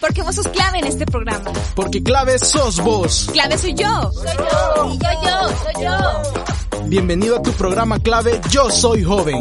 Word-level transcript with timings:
Porque 0.00 0.22
vos 0.22 0.34
sos 0.34 0.48
clave 0.48 0.78
en 0.78 0.86
este 0.86 1.04
programa. 1.04 1.52
Porque 1.74 2.02
clave 2.02 2.38
sos 2.38 2.82
vos. 2.82 3.28
Clave 3.32 3.58
soy 3.58 3.74
yo. 3.74 4.10
Soy 4.12 4.36
yo. 4.36 4.94
Y 4.94 4.98
yo, 4.98 5.08
yo, 5.22 5.48
soy 5.64 5.84
yo. 5.84 6.88
Bienvenido 6.88 7.36
a 7.36 7.42
tu 7.42 7.52
programa 7.52 7.98
clave 7.98 8.40
Yo 8.50 8.70
Soy 8.70 9.02
Joven. 9.02 9.40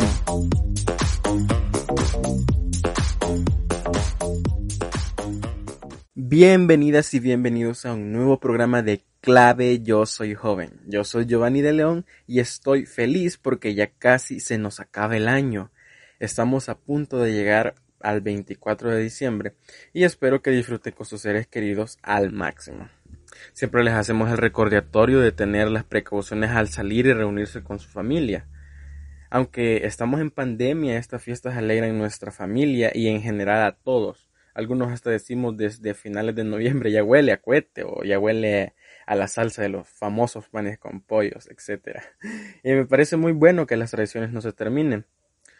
Bienvenidas 6.15 7.13
y 7.13 7.19
bienvenidos 7.19 7.85
a 7.85 7.93
un 7.93 8.11
nuevo 8.11 8.39
programa 8.39 8.81
de 8.81 9.05
Clave 9.25 9.81
Yo 9.81 10.05
Soy 10.05 10.35
Joven. 10.35 10.81
Yo 10.85 11.03
soy 11.03 11.25
Giovanni 11.25 11.63
de 11.63 11.73
León 11.73 12.05
y 12.27 12.41
estoy 12.41 12.85
feliz 12.85 13.39
porque 13.39 13.73
ya 13.73 13.87
casi 13.87 14.39
se 14.39 14.59
nos 14.59 14.79
acaba 14.79 15.17
el 15.17 15.27
año. 15.27 15.71
Estamos 16.19 16.69
a 16.69 16.77
punto 16.77 17.17
de 17.17 17.33
llegar 17.33 17.73
al 18.01 18.21
24 18.21 18.91
de 18.91 19.01
diciembre 19.01 19.55
y 19.93 20.03
espero 20.03 20.43
que 20.43 20.51
disfruten 20.51 20.93
con 20.93 21.07
sus 21.07 21.21
seres 21.21 21.47
queridos 21.47 21.97
al 22.03 22.33
máximo. 22.33 22.87
Siempre 23.53 23.83
les 23.83 23.95
hacemos 23.95 24.29
el 24.29 24.37
recordatorio 24.37 25.19
de 25.21 25.31
tener 25.31 25.71
las 25.71 25.85
precauciones 25.85 26.51
al 26.51 26.69
salir 26.69 27.07
y 27.07 27.13
reunirse 27.13 27.63
con 27.63 27.79
su 27.79 27.89
familia. 27.89 28.45
Aunque 29.31 29.87
estamos 29.87 30.21
en 30.21 30.29
pandemia, 30.29 30.99
estas 30.99 31.23
fiestas 31.23 31.57
alegran 31.57 31.97
nuestra 31.97 32.31
familia 32.31 32.91
y 32.93 33.07
en 33.07 33.23
general 33.23 33.63
a 33.63 33.71
todos. 33.71 34.29
Algunos 34.55 34.89
hasta 34.91 35.09
decimos 35.09 35.57
desde 35.57 35.93
finales 35.93 36.33
de 36.33 36.45
noviembre 36.45 36.89
ya 36.89 37.03
huele 37.03 37.33
a 37.33 37.41
cohete 37.41 37.83
o 37.83 38.03
ya 38.03 38.17
huele 38.17 38.73
a 39.05 39.15
la 39.15 39.27
salsa 39.27 39.61
de 39.61 39.67
los 39.69 39.87
famosos 39.87 40.47
panes 40.47 40.79
con 40.79 41.01
pollos, 41.01 41.47
etc. 41.47 41.99
Y 42.63 42.71
me 42.71 42.85
parece 42.85 43.17
muy 43.17 43.33
bueno 43.33 43.67
que 43.67 43.75
las 43.75 43.91
tradiciones 43.91 44.31
no 44.31 44.39
se 44.39 44.53
terminen. 44.53 45.05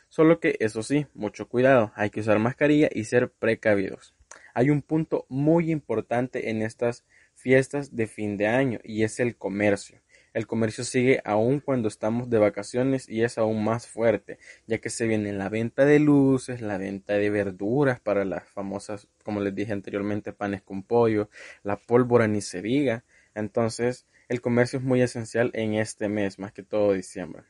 Solo 0.08 0.39
que, 0.39 0.55
eso 0.62 0.81
sí, 0.81 1.08
mucho 1.13 1.50
cuidado, 1.50 1.92
hay 1.95 2.09
que 2.09 2.22
usar 2.22 2.39
mascarilla 2.39 2.89
y 2.89 3.03
ser 3.03 3.31
precavidos. 3.31 4.16
Hay 4.53 4.69
un 4.69 4.81
punto 4.81 5.25
muy 5.28 5.72
importante 5.72 6.50
en 6.50 6.62
estas 6.62 7.03
fiestas 7.34 7.97
de 7.97 8.08
fin 8.08 8.38
de 8.38 8.47
año 8.47 8.80
y 8.81 9.03
es 9.03 9.19
el 9.19 9.36
comercio. 9.36 10.00
El 10.36 10.47
comercio 10.47 10.83
sigue 10.83 11.22
aún 11.23 11.61
cuando 11.61 11.88
estamos 11.88 12.30
de 12.30 12.39
vacaciones 12.39 13.08
y 13.08 13.23
es 13.23 13.38
aún 13.38 13.64
más 13.64 13.88
fuerte, 13.88 14.38
ya 14.67 14.80
que 14.80 14.89
se 14.89 15.08
viene 15.08 15.31
la 15.31 15.47
venta 15.47 15.86
de 15.86 15.97
luces, 15.97 16.59
la 16.59 16.78
venta 16.78 17.14
de 17.14 17.30
verduras 17.30 18.02
para 18.02 18.25
las 18.25 18.44
famosas, 18.44 19.08
como 19.23 19.39
les 19.39 19.56
dije 19.56 19.72
anteriormente, 19.72 20.33
panes 20.33 20.61
con 20.61 20.83
pollo, 20.83 21.30
la 21.63 21.78
pólvora 21.78 22.28
ni 22.28 22.41
se 22.41 22.61
diga. 22.61 23.06
Entonces, 23.33 24.08
el 24.28 24.41
comercio 24.41 24.80
es 24.80 24.83
muy 24.83 25.02
esencial 25.02 25.52
en 25.53 25.75
este 25.75 26.09
mes, 26.09 26.38
más 26.38 26.52
que 26.52 26.63
todo 26.63 26.91
diciembre. 26.91 27.44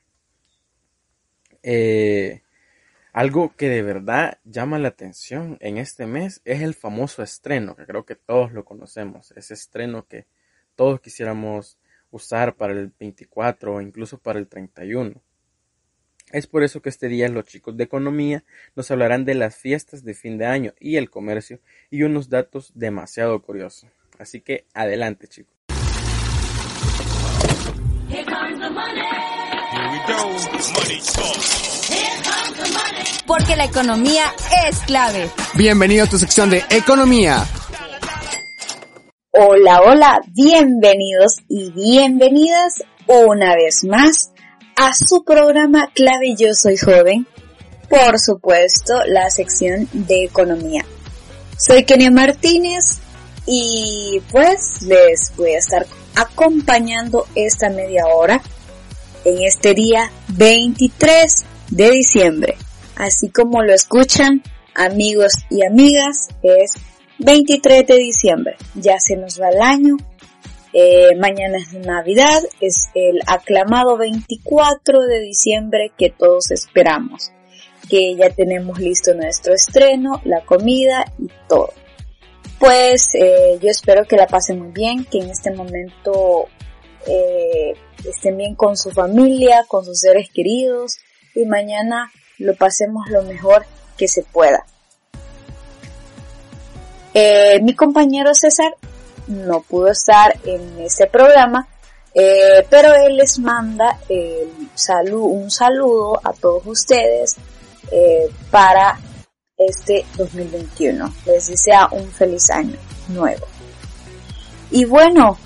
Eh, 1.63 2.43
algo 3.13 3.55
que 3.55 3.67
de 3.67 3.81
verdad 3.81 4.37
llama 4.43 4.77
la 4.77 4.89
atención 4.89 5.57
en 5.59 5.79
este 5.79 6.05
mes 6.05 6.39
es 6.45 6.61
el 6.61 6.75
famoso 6.75 7.23
estreno, 7.23 7.75
que 7.75 7.87
creo 7.87 8.05
que 8.05 8.15
todos 8.15 8.51
lo 8.51 8.63
conocemos, 8.63 9.31
ese 9.31 9.55
estreno 9.55 10.05
que 10.05 10.27
todos 10.75 11.01
quisiéramos 11.01 11.79
usar 12.15 12.55
para 12.55 12.71
el 12.71 12.93
24 12.97 13.75
o 13.75 13.81
incluso 13.81 14.17
para 14.17 14.39
el 14.39 14.47
31. 14.47 15.21
Es 16.31 16.47
por 16.47 16.63
eso 16.63 16.81
que 16.81 16.89
este 16.89 17.07
día 17.07 17.27
los 17.27 17.45
chicos 17.45 17.75
de 17.77 17.83
economía 17.83 18.43
nos 18.75 18.89
hablarán 18.89 19.25
de 19.25 19.35
las 19.35 19.57
fiestas 19.57 20.03
de 20.03 20.13
fin 20.13 20.37
de 20.37 20.45
año 20.45 20.73
y 20.79 20.95
el 20.95 21.09
comercio 21.09 21.59
y 21.89 22.03
unos 22.03 22.29
datos 22.29 22.71
demasiado 22.73 23.41
curiosos. 23.41 23.89
Así 24.17 24.41
que 24.41 24.65
adelante 24.73 25.27
chicos. 25.27 25.53
Porque 33.27 33.55
la 33.55 33.65
economía 33.65 34.23
es 34.67 34.79
clave. 34.81 35.29
Bienvenido 35.55 36.05
a 36.05 36.07
tu 36.07 36.17
sección 36.17 36.49
de 36.49 36.63
Economía. 36.69 37.45
Hola, 39.37 39.81
hola, 39.81 40.21
bienvenidos 40.27 41.39
y 41.49 41.69
bienvenidas 41.71 42.75
una 43.05 43.53
vez 43.53 43.83
más 43.83 44.31
a 44.77 44.93
su 44.93 45.25
programa 45.25 45.91
Clave 45.93 46.35
Yo 46.37 46.53
Soy 46.53 46.77
Joven. 46.77 47.27
Por 47.89 48.17
supuesto, 48.17 48.93
la 49.07 49.29
sección 49.29 49.89
de 49.91 50.23
economía. 50.23 50.85
Soy 51.57 51.83
Kenia 51.83 52.11
Martínez 52.11 52.99
y 53.45 54.21
pues 54.31 54.81
les 54.83 55.35
voy 55.35 55.51
a 55.51 55.59
estar 55.59 55.85
acompañando 56.15 57.27
esta 57.35 57.69
media 57.69 58.05
hora 58.07 58.41
en 59.25 59.43
este 59.43 59.73
día 59.73 60.11
23 60.29 61.45
de 61.71 61.91
diciembre. 61.91 62.55
Así 62.95 63.27
como 63.27 63.63
lo 63.63 63.73
escuchan, 63.73 64.43
amigos 64.73 65.33
y 65.49 65.65
amigas, 65.65 66.29
es 66.41 66.75
23 67.19 67.87
de 67.87 67.97
diciembre. 67.97 68.55
Ya 68.75 68.99
se 68.99 69.15
nos 69.15 69.39
va 69.39 69.49
el 69.49 69.61
año. 69.61 69.97
Eh, 70.73 71.15
mañana 71.15 71.57
es 71.57 71.73
Navidad, 71.73 72.41
es 72.59 72.89
el 72.93 73.21
aclamado 73.27 73.97
24 73.97 75.01
de 75.01 75.21
diciembre 75.21 75.91
que 75.97 76.09
todos 76.09 76.51
esperamos. 76.51 77.31
Que 77.89 78.15
ya 78.15 78.29
tenemos 78.29 78.79
listo 78.79 79.13
nuestro 79.13 79.53
estreno, 79.53 80.21
la 80.25 80.41
comida 80.41 81.05
y 81.17 81.29
todo. 81.47 81.71
Pues 82.59 83.09
eh, 83.13 83.57
yo 83.61 83.69
espero 83.69 84.05
que 84.05 84.17
la 84.17 84.27
pasen 84.27 84.59
muy 84.59 84.71
bien, 84.71 85.05
que 85.05 85.19
en 85.19 85.29
este 85.29 85.51
momento 85.51 86.47
eh, 87.07 87.73
estén 88.03 88.37
bien 88.37 88.55
con 88.55 88.75
su 88.75 88.91
familia, 88.91 89.65
con 89.67 89.85
sus 89.85 89.99
seres 89.99 90.29
queridos 90.33 90.97
y 91.35 91.45
mañana 91.45 92.11
lo 92.37 92.55
pasemos 92.55 93.09
lo 93.09 93.23
mejor 93.23 93.65
que 93.97 94.07
se 94.07 94.23
pueda. 94.23 94.65
Eh, 97.17 97.61
mi 97.61 97.73
compañero 97.73 98.35
César 98.35 98.75
no 99.27 99.61
pudo 99.61 99.87
estar 99.87 100.37
en 100.43 100.81
este 100.81 101.07
programa, 101.07 101.65
eh, 102.13 102.67
pero 102.69 102.93
él 102.93 103.15
les 103.15 103.39
manda 103.39 103.99
el 104.09 104.49
un 105.13 105.49
saludo 105.49 106.19
a 106.21 106.33
todos 106.33 106.63
ustedes 106.65 107.37
eh, 107.89 108.29
para 108.51 108.99
este 109.55 110.05
2021. 110.17 111.13
Les 111.25 111.47
desea 111.47 111.87
un 111.89 112.05
feliz 112.11 112.49
año 112.49 112.75
nuevo. 113.07 113.45
Y 114.71 114.83
bueno, 114.83 115.37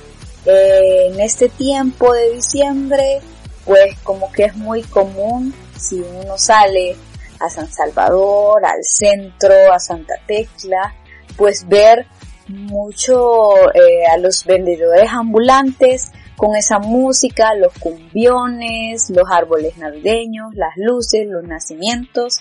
en 0.46 1.19
este 1.19 1.50
tiempo 1.50 2.12
de 2.13 2.31
diciembre, 2.31 3.22
pues 3.66 3.96
como 4.01 4.31
que 4.31 4.46
es 4.46 4.56
muy 4.56 4.81
común 4.81 5.53
si 5.78 6.01
uno 6.01 6.36
sale 6.36 6.96
a 7.40 7.47
San 7.47 7.72
Salvador, 7.72 8.66
al 8.66 8.84
centro, 8.84 9.72
a 9.72 9.80
Santa 9.80 10.16
Tecla, 10.25 10.96
pues 11.39 11.67
ver 11.69 12.05
mucho 12.50 13.53
eh, 13.73 14.05
a 14.11 14.17
los 14.17 14.44
vendedores 14.44 15.09
ambulantes 15.09 16.11
con 16.35 16.55
esa 16.55 16.79
música, 16.79 17.55
los 17.55 17.73
cumbiones, 17.79 19.09
los 19.09 19.23
árboles 19.31 19.77
navideños, 19.77 20.53
las 20.53 20.73
luces, 20.75 21.25
los 21.25 21.44
nacimientos. 21.44 22.39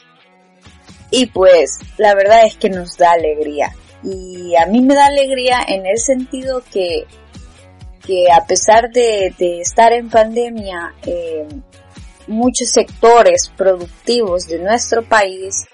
Y 1.10 1.26
pues 1.26 1.78
la 1.96 2.14
verdad 2.14 2.44
es 2.44 2.56
que 2.56 2.70
nos 2.70 2.96
da 2.96 3.12
alegría. 3.12 3.72
Y 4.02 4.54
a 4.56 4.66
mí 4.66 4.82
me 4.82 4.94
da 4.94 5.06
alegría 5.06 5.60
en 5.66 5.86
el 5.86 5.98
sentido 5.98 6.62
que, 6.72 7.04
que 8.04 8.30
a 8.32 8.46
pesar 8.46 8.90
de, 8.90 9.34
estar 9.60 9.92
en 9.92 10.10
pandemia, 10.10 10.94
eh, 11.06 11.46
muchos 12.26 12.70
sectores 12.70 13.50
productivos 13.56 14.46
de 14.48 14.58
nuestro 14.58 15.02
país 15.02 15.66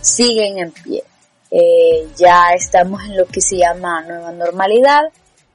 siguen 0.00 0.58
en 0.58 0.72
pie. 0.72 1.02
Eh, 1.50 2.08
ya 2.16 2.54
estamos 2.54 3.02
en 3.04 3.16
lo 3.16 3.26
que 3.26 3.40
se 3.40 3.56
llama 3.56 4.02
nueva 4.02 4.32
normalidad. 4.32 5.02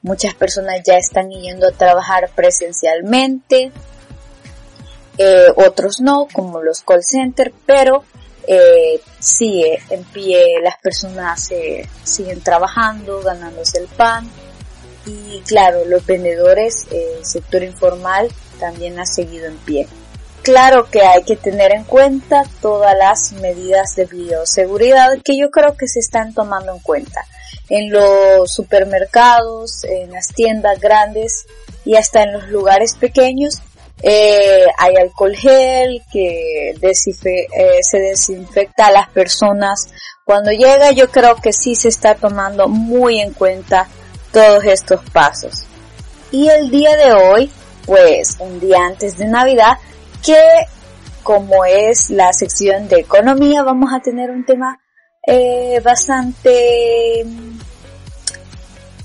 Muchas 0.02 0.34
personas 0.34 0.82
ya 0.84 0.96
están 0.96 1.30
yendo 1.30 1.66
a 1.66 1.72
trabajar 1.72 2.30
presencialmente, 2.34 3.72
eh, 5.18 5.46
otros 5.56 6.00
no, 6.00 6.28
como 6.32 6.62
los 6.62 6.82
call 6.82 7.02
centers, 7.02 7.52
pero 7.64 8.04
eh, 8.46 9.00
sigue 9.18 9.80
en 9.90 10.04
pie, 10.04 10.60
las 10.62 10.76
personas 10.78 11.50
siguen 12.04 12.40
trabajando, 12.42 13.20
ganándose 13.22 13.78
el 13.78 13.88
pan. 13.88 14.30
Y 15.06 15.40
claro, 15.46 15.84
los 15.86 16.04
vendedores, 16.04 16.86
el 16.90 17.24
sector 17.24 17.62
informal 17.62 18.28
también 18.60 18.98
ha 18.98 19.06
seguido 19.06 19.46
en 19.46 19.56
pie. 19.58 19.88
Claro 20.46 20.88
que 20.88 21.02
hay 21.02 21.24
que 21.24 21.34
tener 21.34 21.72
en 21.72 21.82
cuenta 21.82 22.44
todas 22.62 22.96
las 22.96 23.32
medidas 23.32 23.96
de 23.96 24.04
bioseguridad 24.04 25.18
que 25.24 25.36
yo 25.36 25.50
creo 25.50 25.76
que 25.76 25.88
se 25.88 25.98
están 25.98 26.34
tomando 26.34 26.72
en 26.72 26.78
cuenta 26.78 27.26
en 27.68 27.90
los 27.90 28.52
supermercados, 28.52 29.82
en 29.82 30.12
las 30.12 30.28
tiendas 30.28 30.78
grandes 30.78 31.46
y 31.84 31.96
hasta 31.96 32.22
en 32.22 32.34
los 32.34 32.48
lugares 32.48 32.94
pequeños. 32.94 33.54
Eh, 34.00 34.66
hay 34.78 34.94
alcohol 34.94 35.34
gel 35.34 36.00
que 36.12 36.70
eh, 36.70 37.80
se 37.82 37.98
desinfecta 37.98 38.86
a 38.86 38.92
las 38.92 39.08
personas. 39.08 39.88
Cuando 40.24 40.52
llega 40.52 40.92
yo 40.92 41.10
creo 41.10 41.34
que 41.34 41.52
sí 41.52 41.74
se 41.74 41.88
está 41.88 42.14
tomando 42.14 42.68
muy 42.68 43.18
en 43.18 43.32
cuenta 43.32 43.88
todos 44.30 44.64
estos 44.64 45.00
pasos. 45.10 45.64
Y 46.30 46.46
el 46.46 46.70
día 46.70 46.94
de 46.94 47.12
hoy, 47.14 47.50
pues 47.84 48.36
un 48.38 48.60
día 48.60 48.78
antes 48.86 49.18
de 49.18 49.26
Navidad, 49.26 49.78
que 50.26 50.66
como 51.22 51.64
es 51.64 52.10
la 52.10 52.32
sección 52.32 52.88
de 52.88 53.00
economía, 53.00 53.62
vamos 53.62 53.92
a 53.92 54.00
tener 54.00 54.30
un 54.30 54.44
tema 54.44 54.78
eh, 55.26 55.80
bastante 55.82 57.24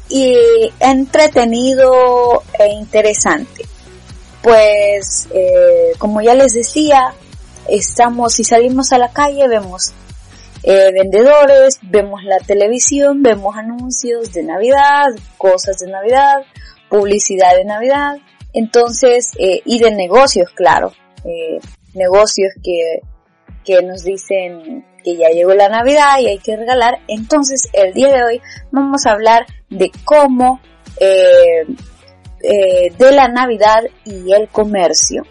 y 0.09 0.35
entretenido 0.79 2.43
e 2.59 2.67
interesante. 2.69 3.65
Pues, 4.41 5.27
eh, 5.33 5.93
como 5.97 6.21
ya 6.21 6.33
les 6.35 6.53
decía, 6.53 7.13
estamos, 7.67 8.33
si 8.33 8.43
salimos 8.43 8.91
a 8.91 8.97
la 8.97 9.13
calle, 9.13 9.47
vemos 9.47 9.93
eh, 10.63 10.91
vendedores, 10.91 11.79
vemos 11.81 12.23
la 12.23 12.39
televisión, 12.39 13.23
vemos 13.23 13.55
anuncios 13.55 14.33
de 14.33 14.43
Navidad, 14.43 15.09
cosas 15.37 15.77
de 15.77 15.91
Navidad, 15.91 16.43
publicidad 16.89 17.55
de 17.55 17.65
Navidad, 17.65 18.17
entonces, 18.53 19.31
eh, 19.39 19.61
y 19.65 19.79
de 19.79 19.91
negocios, 19.91 20.51
claro, 20.53 20.93
eh, 21.25 21.59
negocios 21.93 22.53
que, 22.63 23.01
que 23.63 23.81
nos 23.83 24.03
dicen 24.03 24.85
que 25.03 25.17
ya 25.17 25.29
llegó 25.29 25.53
la 25.53 25.69
Navidad 25.69 26.19
y 26.19 26.27
hay 26.27 26.39
que 26.39 26.55
regalar. 26.55 26.99
Entonces, 27.07 27.69
el 27.73 27.93
día 27.93 28.09
de 28.09 28.23
hoy 28.23 28.41
vamos 28.71 29.05
a 29.05 29.11
hablar 29.11 29.45
de 29.69 29.91
cómo, 30.05 30.59
eh, 30.99 31.65
eh, 32.43 32.91
de 32.97 33.11
la 33.11 33.27
Navidad 33.27 33.83
y 34.05 34.31
el 34.33 34.47
comercio. 34.49 35.23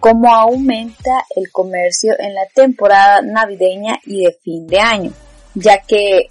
Cómo 0.00 0.34
aumenta 0.34 1.24
el 1.34 1.50
comercio 1.50 2.14
en 2.18 2.34
la 2.34 2.46
temporada 2.54 3.22
navideña 3.22 3.98
y 4.04 4.24
de 4.24 4.32
fin 4.42 4.66
de 4.66 4.78
año. 4.78 5.12
Ya 5.54 5.78
que 5.78 6.28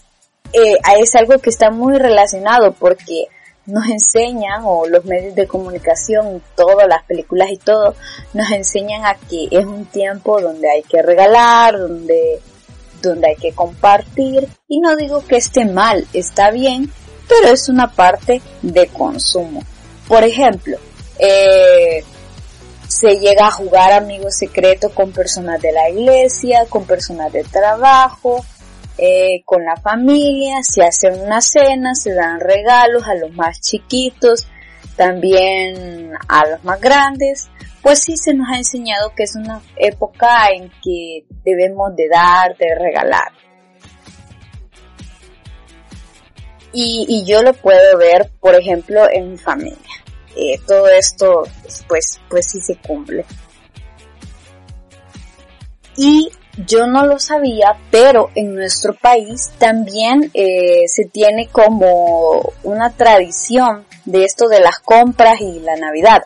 es 0.54 1.16
algo 1.16 1.40
que 1.40 1.50
está 1.50 1.72
muy 1.72 1.98
relacionado 1.98 2.74
porque 2.74 3.26
nos 3.66 3.88
enseñan, 3.88 4.64
o 4.66 4.86
los 4.88 5.06
medios 5.06 5.36
de 5.36 5.48
comunicación, 5.48 6.42
todas 6.56 6.88
las 6.88 7.04
películas 7.04 7.50
y 7.52 7.58
todo, 7.58 7.96
nos 8.34 8.52
enseñan 8.52 9.06
a 9.06 9.16
que 9.16 9.48
es 9.52 9.66
un 9.66 9.86
tiempo 9.86 10.42
donde 10.42 10.70
hay 10.70 10.84
que 10.84 11.02
regalar, 11.02 11.78
donde, 11.78 12.42
donde 13.02 13.28
hay 13.28 13.36
que 13.36 13.54
compartir, 13.54 14.48
y 14.68 14.80
no 14.80 14.96
digo 14.96 15.26
que 15.26 15.38
esté 15.38 15.66
mal, 15.66 16.06
está 16.14 16.52
bien, 16.52 16.92
pero 17.28 17.54
es 17.54 17.70
una 17.70 17.92
parte 17.92 18.42
de 18.62 18.88
consumo. 18.88 19.62
Por 20.08 20.24
ejemplo, 20.24 20.78
eh, 21.20 22.04
se 22.88 23.20
llega 23.20 23.48
a 23.48 23.52
jugar 23.52 23.94
amigos 23.94 24.36
secretos 24.36 24.92
con 24.92 25.12
personas 25.12 25.62
de 25.62 25.72
la 25.72 25.90
iglesia, 25.90 26.66
con 26.70 26.86
personas 26.86 27.32
de 27.32 27.44
trabajo, 27.44 28.46
eh, 28.98 29.42
con 29.46 29.66
la 29.66 29.76
familia, 29.76 30.62
se 30.62 30.84
hacen 30.84 31.20
una 31.22 31.42
cena, 31.42 31.96
se 31.96 32.14
dan 32.14 32.40
regalos 32.40 33.04
a 33.08 33.16
los 33.16 33.32
más 33.34 33.60
chiquitos, 33.60 34.48
también 34.96 36.12
a 36.28 36.48
los 36.48 36.64
más 36.64 36.80
grandes, 36.80 37.50
pues 37.82 38.00
sí 38.00 38.16
se 38.18 38.34
nos 38.34 38.48
ha 38.50 38.58
enseñado 38.58 39.14
que 39.16 39.24
es 39.24 39.36
una 39.36 39.62
época 39.78 40.50
en 40.56 40.70
que 40.84 41.26
debemos 41.44 41.96
de 41.96 42.08
dar, 42.08 42.56
de 42.58 42.76
regalar. 42.76 43.32
Y, 46.76 47.24
yo 47.28 47.44
lo 47.44 47.54
puedo 47.54 47.98
ver, 48.00 48.32
por 48.40 48.56
ejemplo, 48.56 49.08
en 49.12 49.32
mi 49.32 49.38
familia. 49.38 49.78
Eh, 50.36 50.60
todo 50.66 50.88
esto, 50.88 51.44
pues, 51.88 52.20
pues 52.28 52.50
sí 52.50 52.60
se 52.62 52.76
cumple. 52.78 53.24
Y 55.96 56.32
yo 56.58 56.86
no 56.86 57.06
lo 57.06 57.20
sabía, 57.20 57.76
pero 57.90 58.30
en 58.36 58.54
nuestro 58.54 58.94
país 58.94 59.52
también 59.58 60.30
eh, 60.34 60.84
se 60.88 61.06
tiene 61.06 61.48
como 61.48 62.54
una 62.64 62.92
tradición 62.92 63.86
de 64.06 64.26
esto 64.26 64.48
de 64.48 64.60
las 64.60 64.80
compras 64.80 65.42
y 65.42 65.60
la 65.60 65.76
Navidad. 65.76 66.24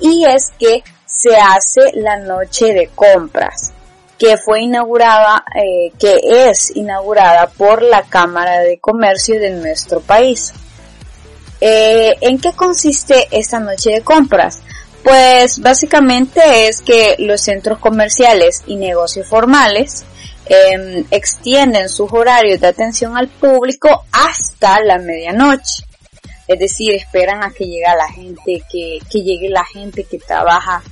Y 0.00 0.24
es 0.24 0.50
que 0.58 0.82
se 1.06 1.36
hace 1.36 1.92
la 1.94 2.18
noche 2.18 2.72
de 2.74 2.88
compras, 2.88 3.72
que 4.18 4.36
fue 4.36 4.62
inaugurada, 4.62 5.44
eh, 5.54 5.92
que 5.98 6.18
es 6.22 6.74
inaugurada 6.74 7.48
por 7.48 7.82
la 7.82 8.02
Cámara 8.02 8.60
de 8.60 8.78
Comercio 8.78 9.38
de 9.40 9.50
nuestro 9.50 10.00
país. 10.00 10.52
Eh, 11.60 12.16
¿En 12.20 12.38
qué 12.38 12.52
consiste 12.52 13.28
esta 13.30 13.58
noche 13.58 13.90
de 13.90 14.02
compras? 14.02 14.60
Pues 15.02 15.60
básicamente 15.60 16.68
es 16.68 16.80
que 16.80 17.16
los 17.18 17.40
centros 17.40 17.78
comerciales 17.78 18.62
y 18.66 18.76
negocios 18.76 19.26
formales 19.26 20.04
eh, 20.46 21.04
extienden 21.10 21.88
sus 21.88 22.12
horarios 22.12 22.60
de 22.60 22.68
atención 22.68 23.16
al 23.16 23.28
público 23.28 24.04
hasta 24.12 24.80
la 24.80 24.98
medianoche. 24.98 25.84
Es 26.46 26.58
decir, 26.58 26.94
esperan 26.94 27.42
a 27.42 27.50
que 27.50 27.66
llegue 27.66 27.84
la 27.96 28.10
gente, 28.10 28.62
que, 28.70 28.98
que 29.10 29.22
llegue 29.22 29.50
la 29.50 29.64
gente 29.64 30.04
que 30.04 30.18
trabaja, 30.18 30.82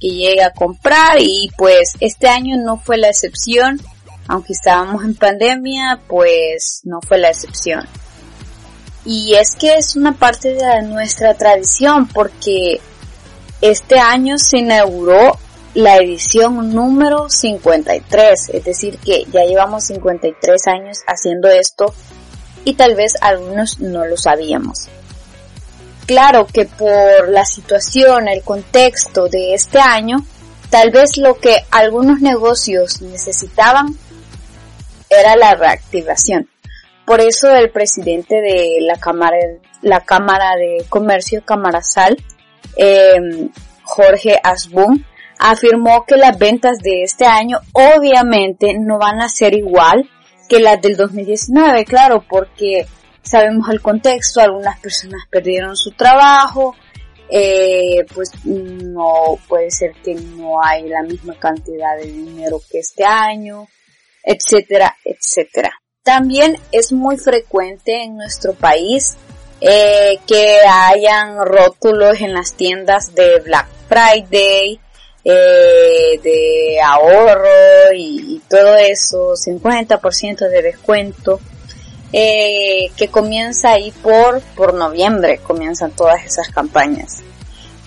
que 0.00 0.08
llegue 0.08 0.42
a 0.42 0.52
comprar 0.52 1.18
y 1.20 1.50
pues 1.58 1.92
este 2.00 2.28
año 2.28 2.56
no 2.56 2.78
fue 2.78 2.96
la 2.96 3.08
excepción. 3.08 3.80
Aunque 4.26 4.52
estábamos 4.52 5.04
en 5.04 5.14
pandemia, 5.14 6.00
pues 6.06 6.80
no 6.84 7.00
fue 7.02 7.18
la 7.18 7.28
excepción. 7.28 7.86
Y 9.04 9.34
es 9.34 9.56
que 9.56 9.74
es 9.74 9.96
una 9.96 10.12
parte 10.12 10.54
de 10.54 10.82
nuestra 10.82 11.34
tradición 11.34 12.06
porque 12.08 12.80
este 13.60 13.98
año 13.98 14.38
se 14.38 14.58
inauguró 14.58 15.38
la 15.74 15.96
edición 15.96 16.74
número 16.74 17.28
53, 17.28 18.50
es 18.52 18.64
decir 18.64 18.98
que 18.98 19.24
ya 19.30 19.44
llevamos 19.44 19.84
53 19.84 20.66
años 20.66 20.98
haciendo 21.06 21.48
esto 21.48 21.94
y 22.64 22.74
tal 22.74 22.94
vez 22.94 23.14
algunos 23.20 23.78
no 23.78 24.04
lo 24.06 24.16
sabíamos. 24.16 24.88
Claro 26.06 26.46
que 26.46 26.64
por 26.64 27.28
la 27.28 27.44
situación, 27.44 28.28
el 28.28 28.42
contexto 28.42 29.28
de 29.28 29.54
este 29.54 29.78
año, 29.78 30.24
tal 30.68 30.90
vez 30.90 31.16
lo 31.18 31.38
que 31.38 31.64
algunos 31.70 32.20
negocios 32.20 33.00
necesitaban 33.00 33.96
era 35.08 35.36
la 35.36 35.54
reactivación. 35.54 36.48
Por 37.04 37.20
eso 37.20 37.48
el 37.50 37.70
presidente 37.70 38.40
de 38.40 38.78
la 38.80 38.96
Cámara, 38.96 39.36
la 39.82 40.00
Cámara 40.00 40.56
de 40.56 40.84
Comercio, 40.88 41.42
Sal, 41.82 42.16
eh, 42.76 43.48
Jorge 43.82 44.38
Asbun, 44.42 45.04
afirmó 45.38 46.04
que 46.04 46.16
las 46.16 46.38
ventas 46.38 46.78
de 46.78 47.02
este 47.02 47.24
año 47.24 47.58
obviamente 47.72 48.74
no 48.78 48.98
van 48.98 49.20
a 49.20 49.28
ser 49.28 49.54
igual 49.54 50.08
que 50.48 50.60
las 50.60 50.80
del 50.80 50.96
2019, 50.96 51.84
claro, 51.84 52.24
porque 52.28 52.86
sabemos 53.22 53.68
el 53.70 53.80
contexto, 53.80 54.40
algunas 54.40 54.78
personas 54.80 55.22
perdieron 55.30 55.76
su 55.76 55.92
trabajo, 55.92 56.74
eh, 57.30 58.04
pues 58.12 58.32
no 58.44 59.38
puede 59.48 59.70
ser 59.70 59.92
que 60.02 60.14
no 60.14 60.62
hay 60.62 60.88
la 60.88 61.02
misma 61.02 61.38
cantidad 61.38 61.96
de 61.96 62.10
dinero 62.10 62.60
que 62.70 62.80
este 62.80 63.04
año, 63.04 63.68
etcétera, 64.24 64.96
etcétera. 65.04 65.70
También 66.02 66.56
es 66.72 66.92
muy 66.92 67.16
frecuente 67.18 68.02
en 68.02 68.16
nuestro 68.16 68.54
país 68.54 69.16
eh, 69.60 70.18
que 70.26 70.60
hayan 70.66 71.44
rótulos 71.44 72.20
en 72.20 72.34
las 72.34 72.54
tiendas 72.54 73.14
de 73.14 73.40
Black 73.40 73.66
Friday, 73.88 74.80
eh, 75.24 76.20
de 76.22 76.80
ahorro 76.82 77.92
y, 77.94 78.40
todo 78.48 78.76
eso, 78.76 79.34
50% 79.34 80.48
de 80.48 80.62
descuento, 80.62 81.40
eh, 82.12 82.90
que 82.96 83.08
comienza 83.08 83.72
ahí 83.72 83.92
por, 84.02 84.40
por 84.56 84.74
noviembre, 84.74 85.38
comienzan 85.38 85.92
todas 85.92 86.24
esas 86.24 86.48
campañas. 86.48 87.22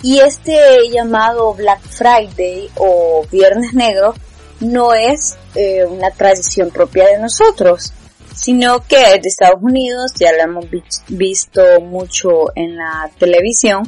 Y 0.03 0.19
este 0.19 0.57
llamado 0.91 1.53
Black 1.53 1.81
Friday 1.81 2.69
o 2.75 3.25
Viernes 3.31 3.73
Negro 3.73 4.13
no 4.59 4.93
es 4.93 5.37
eh, 5.55 5.85
una 5.85 6.11
tradición 6.11 6.69
propia 6.69 7.07
de 7.07 7.19
nosotros 7.19 7.93
sino 8.33 8.79
que 8.87 9.01
es 9.15 9.21
de 9.21 9.29
Estados 9.29 9.61
Unidos, 9.61 10.13
ya 10.19 10.31
lo 10.33 10.43
hemos 10.43 10.65
visto 11.07 11.61
mucho 11.81 12.47
en 12.55 12.77
la 12.77 13.09
televisión. 13.17 13.83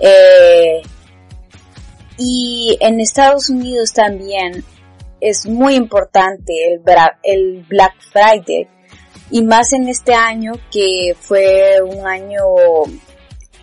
Eh, 0.00 0.82
y 2.18 2.76
en 2.80 3.00
Estados 3.00 3.48
Unidos 3.48 3.92
también 3.92 4.64
es 5.20 5.46
muy 5.46 5.74
importante 5.74 6.52
el, 6.72 6.82
el 7.22 7.64
Black 7.68 7.94
Friday 8.12 8.68
y 9.30 9.42
más 9.42 9.72
en 9.72 9.88
este 9.88 10.14
año 10.14 10.52
que 10.70 11.14
fue 11.18 11.80
un 11.82 12.06
año 12.06 12.42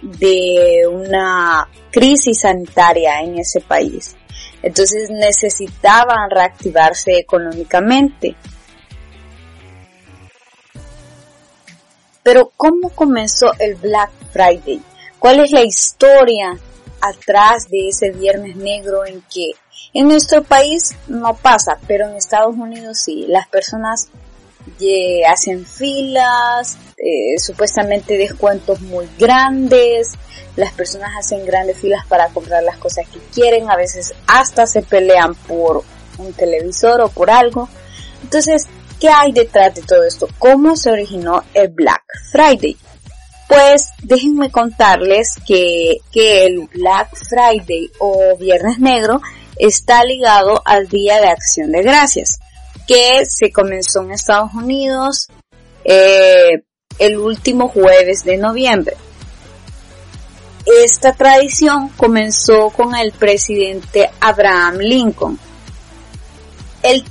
de 0.02 0.84
una 0.88 1.68
crisis 1.92 2.42
sanitaria 2.42 3.22
en 3.22 3.40
ese 3.40 3.62
país. 3.62 4.16
Entonces 4.62 5.10
necesitaban 5.10 6.30
reactivarse 6.30 7.18
económicamente. 7.18 8.36
Pero 12.26 12.52
¿cómo 12.58 12.90
comenzó 12.90 13.52
el 13.60 13.76
Black 13.76 14.10
Friday? 14.34 14.82
¿Cuál 15.20 15.42
es 15.42 15.52
la 15.52 15.62
historia 15.62 16.58
atrás 17.00 17.70
de 17.70 17.90
ese 17.90 18.10
viernes 18.10 18.56
negro 18.56 19.06
en 19.06 19.22
que 19.32 19.52
en 19.94 20.08
nuestro 20.08 20.44
país 20.44 20.96
no 21.08 21.36
pasa, 21.36 21.78
pero 21.88 22.10
en 22.10 22.16
Estados 22.16 22.56
Unidos 22.56 22.98
sí? 22.98 23.26
Las 23.28 23.48
personas 23.48 24.08
hacen 25.28 25.68
filas, 25.68 26.80
eh, 26.98 27.38
supuestamente 27.38 28.18
descuentos 28.18 28.82
muy 28.82 29.08
grandes, 29.20 30.14
las 30.56 30.74
personas 30.74 31.12
hacen 31.20 31.46
grandes 31.46 31.78
filas 31.78 32.08
para 32.08 32.30
comprar 32.30 32.64
las 32.64 32.78
cosas 32.78 33.08
que 33.08 33.20
quieren, 33.36 33.70
a 33.70 33.78
veces 33.78 34.16
hasta 34.26 34.66
se 34.66 34.82
pelean 34.82 35.36
por 35.36 35.84
un 36.18 36.34
televisor 36.34 37.02
o 37.02 37.10
por 37.10 37.30
algo. 37.30 37.70
Entonces, 38.24 38.66
¿qué 39.00 39.10
hay 39.10 39.32
detrás 39.32 39.76
de 39.76 39.82
todo 39.82 40.04
esto? 40.04 40.28
¿Cómo 40.40 40.76
se 40.76 40.92
originó 40.92 41.44
el 41.54 41.70
Black 41.70 42.04
Friday? 42.32 42.78
Pues 43.48 43.90
déjenme 44.02 44.50
contarles 44.52 45.36
que, 45.46 45.98
que 46.12 46.46
el 46.46 46.68
Black 46.74 47.16
Friday 47.16 47.92
o 48.00 48.36
Viernes 48.38 48.80
Negro 48.80 49.22
está 49.58 50.04
ligado 50.04 50.62
al 50.66 50.88
Día 50.88 51.22
de 51.22 51.28
Acción 51.28 51.72
de 51.72 51.84
Gracias, 51.84 52.40
que 52.88 53.26
se 53.26 53.52
comenzó 53.52 54.02
en 54.02 54.12
Estados 54.12 54.54
Unidos 54.54 55.28
eh, 55.84 56.64
el 57.00 57.18
último 57.18 57.68
jueves 57.68 58.24
de 58.24 58.38
noviembre. 58.38 58.96
Esta 60.84 61.14
tradición 61.14 61.90
comenzó 61.90 62.72
con 62.72 62.96
el 62.96 63.12
presidente 63.12 64.10
Abraham 64.20 64.78
Lincoln. 64.80 65.40
El, 66.86 67.04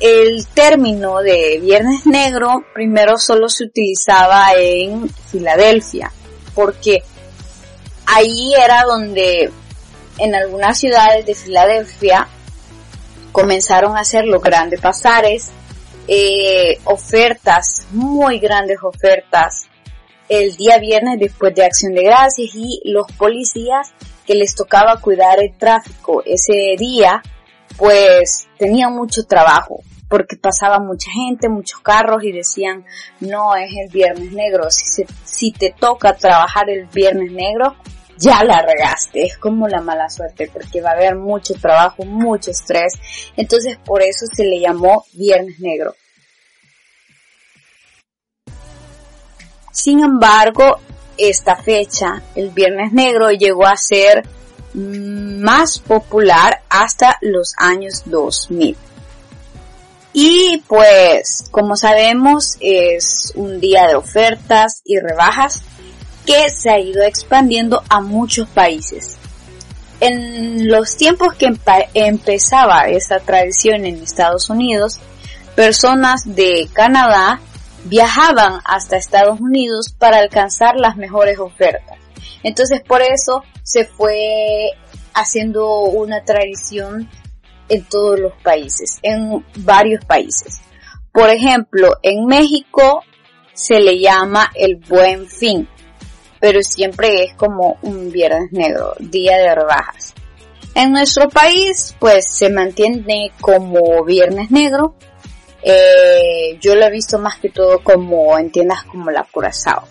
el 0.00 0.46
término 0.46 1.18
de 1.18 1.58
Viernes 1.60 2.06
Negro 2.06 2.64
primero 2.72 3.18
solo 3.18 3.48
se 3.48 3.64
utilizaba 3.64 4.54
en 4.56 5.08
Filadelfia, 5.08 6.12
porque 6.54 7.02
ahí 8.06 8.54
era 8.54 8.84
donde 8.84 9.50
en 10.18 10.34
algunas 10.36 10.78
ciudades 10.78 11.26
de 11.26 11.34
Filadelfia 11.34 12.28
comenzaron 13.32 13.96
a 13.96 14.02
hacer 14.02 14.26
los 14.26 14.40
grandes 14.40 14.80
pasares, 14.80 15.50
eh, 16.06 16.78
ofertas, 16.84 17.88
muy 17.90 18.38
grandes 18.38 18.78
ofertas, 18.80 19.66
el 20.28 20.54
día 20.54 20.78
viernes 20.78 21.18
después 21.18 21.52
de 21.52 21.64
Acción 21.64 21.94
de 21.94 22.04
Gracias 22.04 22.54
y 22.54 22.80
los 22.84 23.10
policías 23.18 23.92
que 24.24 24.36
les 24.36 24.54
tocaba 24.54 25.00
cuidar 25.00 25.40
el 25.42 25.52
tráfico 25.58 26.22
ese 26.24 26.76
día, 26.78 27.24
pues 27.76 28.48
tenían 28.58 28.94
mucho 28.94 29.24
trabajo 29.24 29.82
porque 30.08 30.36
pasaba 30.36 30.78
mucha 30.78 31.10
gente, 31.10 31.48
muchos 31.48 31.80
carros 31.80 32.22
y 32.22 32.32
decían, 32.32 32.84
no 33.20 33.56
es 33.56 33.70
el 33.76 33.90
viernes 33.90 34.32
negro, 34.32 34.70
si, 34.70 35.04
si 35.24 35.50
te 35.52 35.74
toca 35.78 36.14
trabajar 36.14 36.70
el 36.70 36.86
viernes 36.86 37.32
negro, 37.32 37.74
ya 38.18 38.42
la 38.44 38.62
regaste, 38.62 39.24
es 39.24 39.36
como 39.36 39.68
la 39.68 39.80
mala 39.80 40.08
suerte 40.08 40.48
porque 40.52 40.80
va 40.80 40.90
a 40.90 40.94
haber 40.94 41.16
mucho 41.16 41.54
trabajo, 41.54 42.04
mucho 42.04 42.50
estrés, 42.50 42.94
entonces 43.36 43.78
por 43.84 44.02
eso 44.02 44.26
se 44.32 44.44
le 44.44 44.60
llamó 44.60 45.04
viernes 45.12 45.58
negro. 45.60 45.94
Sin 49.72 50.02
embargo, 50.02 50.78
esta 51.18 51.56
fecha, 51.56 52.22
el 52.34 52.50
viernes 52.50 52.92
negro, 52.92 53.30
llegó 53.30 53.66
a 53.66 53.76
ser 53.76 54.26
más 54.76 55.78
popular 55.78 56.62
hasta 56.68 57.16
los 57.22 57.54
años 57.58 58.02
2000. 58.06 58.76
Y 60.12 60.62
pues, 60.66 61.44
como 61.50 61.76
sabemos, 61.76 62.56
es 62.60 63.32
un 63.34 63.60
día 63.60 63.86
de 63.86 63.96
ofertas 63.96 64.80
y 64.84 64.98
rebajas 64.98 65.62
que 66.24 66.48
se 66.50 66.70
ha 66.70 66.78
ido 66.78 67.02
expandiendo 67.02 67.82
a 67.88 68.00
muchos 68.00 68.48
países. 68.48 69.16
En 70.00 70.68
los 70.68 70.96
tiempos 70.96 71.34
que 71.34 71.50
empezaba 71.94 72.88
esta 72.88 73.20
tradición 73.20 73.86
en 73.86 74.02
Estados 74.02 74.50
Unidos, 74.50 75.00
personas 75.54 76.22
de 76.24 76.68
Canadá 76.72 77.40
viajaban 77.84 78.60
hasta 78.64 78.96
Estados 78.96 79.40
Unidos 79.40 79.94
para 79.98 80.18
alcanzar 80.18 80.76
las 80.76 80.96
mejores 80.96 81.38
ofertas. 81.38 81.98
Entonces 82.42 82.82
por 82.82 83.00
eso 83.00 83.42
se 83.66 83.84
fue 83.84 84.70
haciendo 85.12 85.80
una 85.80 86.24
tradición 86.24 87.10
en 87.68 87.84
todos 87.84 88.20
los 88.20 88.32
países, 88.42 88.98
en 89.02 89.44
varios 89.56 90.04
países. 90.04 90.60
Por 91.12 91.30
ejemplo, 91.30 91.98
en 92.02 92.26
México 92.26 93.02
se 93.52 93.80
le 93.80 93.98
llama 93.98 94.50
el 94.54 94.76
buen 94.76 95.26
fin 95.26 95.68
pero 96.40 96.62
siempre 96.62 97.24
es 97.24 97.34
como 97.34 97.76
un 97.82 98.10
viernes 98.10 98.52
negro, 98.52 98.94
día 98.98 99.36
de 99.36 99.54
rebajas. 99.54 100.14
En 100.74 100.92
nuestro 100.92 101.28
país, 101.28 101.96
pues 101.98 102.26
se 102.28 102.50
mantiene 102.50 103.32
como 103.40 104.04
viernes 104.04 104.50
negro. 104.50 104.94
Eh, 105.62 106.58
yo 106.60 106.74
lo 106.74 106.84
he 106.84 106.90
visto 106.90 107.18
más 107.18 107.38
que 107.40 107.48
todo 107.48 107.82
como 107.82 108.38
en 108.38 108.50
tiendas 108.50 108.84
como 108.84 109.10
la 109.10 109.24
Curazao. 109.24 109.88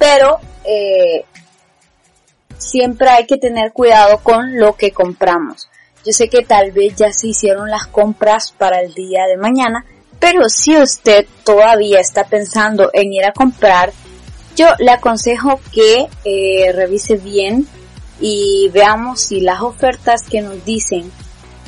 Pero 0.00 0.38
eh, 0.64 1.26
siempre 2.56 3.10
hay 3.10 3.26
que 3.26 3.36
tener 3.36 3.72
cuidado 3.72 4.18
con 4.22 4.58
lo 4.58 4.74
que 4.74 4.92
compramos. 4.92 5.68
Yo 6.06 6.12
sé 6.12 6.30
que 6.30 6.42
tal 6.42 6.72
vez 6.72 6.96
ya 6.96 7.12
se 7.12 7.28
hicieron 7.28 7.68
las 7.68 7.86
compras 7.86 8.52
para 8.56 8.80
el 8.80 8.94
día 8.94 9.26
de 9.26 9.36
mañana, 9.36 9.84
pero 10.18 10.48
si 10.48 10.74
usted 10.74 11.26
todavía 11.44 12.00
está 12.00 12.24
pensando 12.24 12.88
en 12.94 13.12
ir 13.12 13.26
a 13.26 13.32
comprar, 13.32 13.92
yo 14.56 14.68
le 14.78 14.90
aconsejo 14.90 15.60
que 15.70 16.08
eh, 16.24 16.72
revise 16.72 17.16
bien 17.16 17.66
y 18.20 18.70
veamos 18.72 19.20
si 19.20 19.40
las 19.40 19.60
ofertas 19.60 20.22
que 20.22 20.40
nos 20.40 20.64
dicen 20.64 21.12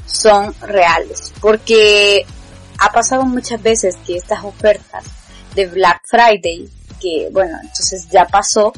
son 0.07 0.55
reales. 0.63 1.35
Porque 1.43 2.25
ha 2.79 2.91
pasado 2.93 3.25
muchas 3.25 3.63
veces 3.63 3.97
que 4.07 4.17
estas 4.17 4.43
ofertas 4.43 5.05
de 5.55 5.67
Black 5.67 6.01
Friday, 6.07 6.71
que 7.03 7.29
bueno, 7.33 7.59
entonces 7.61 8.09
ya 8.11 8.27
pasó, 8.27 8.73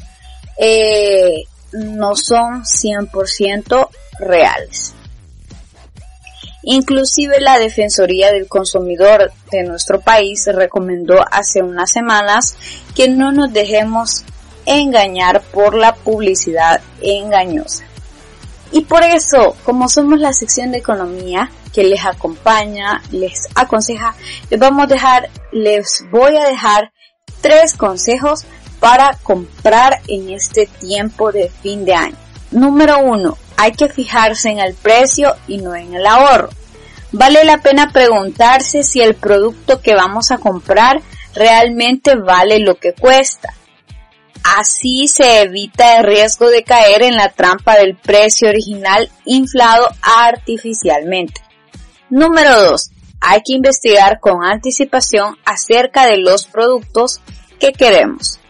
eh, 0.57 1.45
no 1.73 2.17
son 2.17 2.65
100% 2.65 3.89
reales. 4.19 4.95
Inclusive 6.63 7.41
la 7.41 7.59
Defensoría 7.59 8.33
del 8.33 8.49
Consumidor 8.49 9.31
de 9.51 9.65
nuestro 9.65 10.01
país 10.01 10.47
recomendó 10.47 11.17
hace 11.31 11.63
unas 11.63 11.91
semanas 11.91 12.57
que 12.95 13.09
no 13.09 13.33
nos 13.33 13.53
dejemos 13.53 14.25
engañar 14.65 15.43
por 15.43 15.75
la 15.75 15.95
publicidad 15.95 16.81
engañosa. 17.03 17.85
Y 18.73 18.81
por 18.81 19.03
eso, 19.03 19.57
como 19.65 19.89
somos 19.89 20.19
la 20.19 20.33
sección 20.33 20.73
de 20.73 20.79
economía 20.79 21.51
que 21.73 21.85
les 21.85 22.05
acompaña, 22.07 23.03
les 23.13 23.47
aconseja, 23.55 24.15
les 24.49 24.59
vamos 24.59 24.85
a 24.85 24.87
dejar, 24.87 25.29
les 25.53 26.05
voy 26.11 26.37
a 26.37 26.49
dejar 26.49 26.94
tres 27.45 27.75
consejos 27.77 28.47
para 28.81 29.19
comprar 29.23 30.01
en 30.09 30.31
este 30.31 30.65
tiempo 30.65 31.31
de 31.31 31.51
fin 31.51 31.85
de 31.85 31.93
año. 31.93 32.17
Número 32.51 33.01
uno, 33.01 33.37
hay 33.59 33.73
que 33.73 33.91
fijarse 33.91 34.49
en 34.49 34.61
el 34.61 34.73
precio 34.73 35.37
y 35.47 35.59
no 35.59 35.75
en 35.75 35.93
el 35.93 36.07
ahorro. 36.07 36.49
Vale 37.13 37.45
la 37.45 37.59
pena 37.59 37.91
preguntarse 37.93 38.83
si 38.83 39.03
el 39.03 39.15
producto 39.15 39.83
que 39.83 39.95
vamos 39.95 40.31
a 40.31 40.39
comprar 40.39 41.03
realmente 41.35 42.17
vale 42.17 42.61
lo 42.61 42.77
que 42.77 42.95
cuesta. 42.95 43.53
Así 44.43 45.07
se 45.07 45.43
evita 45.43 45.99
el 45.99 46.05
riesgo 46.05 46.49
de 46.49 46.65
caer 46.65 47.03
en 47.03 47.17
la 47.17 47.29
trampa 47.29 47.77
del 47.77 47.95
precio 47.95 48.49
original 48.49 49.11
inflado 49.27 49.87
artificialmente. 50.01 51.43
Número 52.09 52.71
2. 52.71 52.91
Hay 53.21 53.41
que 53.43 53.55
investigar 53.55 54.21
con 54.21 54.45
anticipación 54.45 55.37
acerca 55.45 56.07
de 56.07 56.19
los 56.19 56.47
productos 56.47 57.21
que 57.59 57.73
queremos 57.73 58.41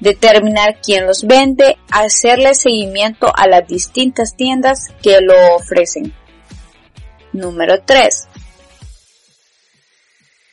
determinar 0.00 0.78
quién 0.82 1.06
los 1.06 1.24
vende, 1.24 1.78
hacerle 1.90 2.54
seguimiento 2.54 3.32
a 3.34 3.46
las 3.46 3.66
distintas 3.66 4.36
tiendas 4.36 4.88
que 5.02 5.20
lo 5.20 5.56
ofrecen. 5.56 6.12
Número 7.32 7.82
3. 7.84 8.28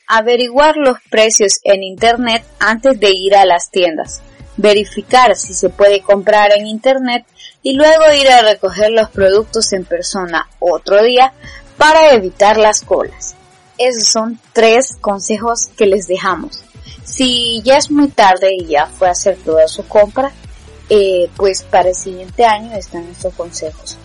Averiguar 0.08 0.76
los 0.78 0.98
precios 1.10 1.60
en 1.64 1.84
Internet 1.84 2.44
antes 2.60 3.00
de 3.00 3.12
ir 3.12 3.36
a 3.36 3.46
las 3.46 3.72
tiendas. 3.72 4.22
Verificar 4.58 5.36
si 5.36 5.54
se 5.54 5.70
puede 5.70 6.02
comprar 6.02 6.52
en 6.52 6.68
Internet 6.68 7.26
y 7.64 7.76
luego 7.76 8.04
ir 8.14 8.30
a 8.30 8.42
recoger 8.42 8.92
los 8.92 9.10
productos 9.10 9.74
en 9.74 9.86
persona 9.86 10.48
otro 10.60 11.02
día 11.02 11.34
para 11.78 12.14
evitar 12.14 12.58
las 12.58 12.82
colas. 12.82 13.36
Esos 13.78 14.08
son 14.08 14.40
tres 14.52 14.96
consejos 15.02 15.68
que 15.76 15.88
les 15.88 16.08
dejamos. 16.08 16.63
Si 17.16 17.62
ya 17.62 17.78
es 17.78 17.92
muy 17.92 18.08
tarde 18.08 18.56
y 18.58 18.66
ya 18.66 18.88
fue 18.88 19.08
a 19.08 19.12
hacer 19.12 19.38
toda 19.46 19.68
su 19.68 19.88
compra, 19.88 20.32
eh, 20.90 21.30
pues 21.38 21.62
para 21.62 21.90
el 21.90 21.96
siguiente 21.96 22.44
año 22.44 22.76
están 22.76 23.04
estos 23.04 23.36
consejos. 23.36 24.00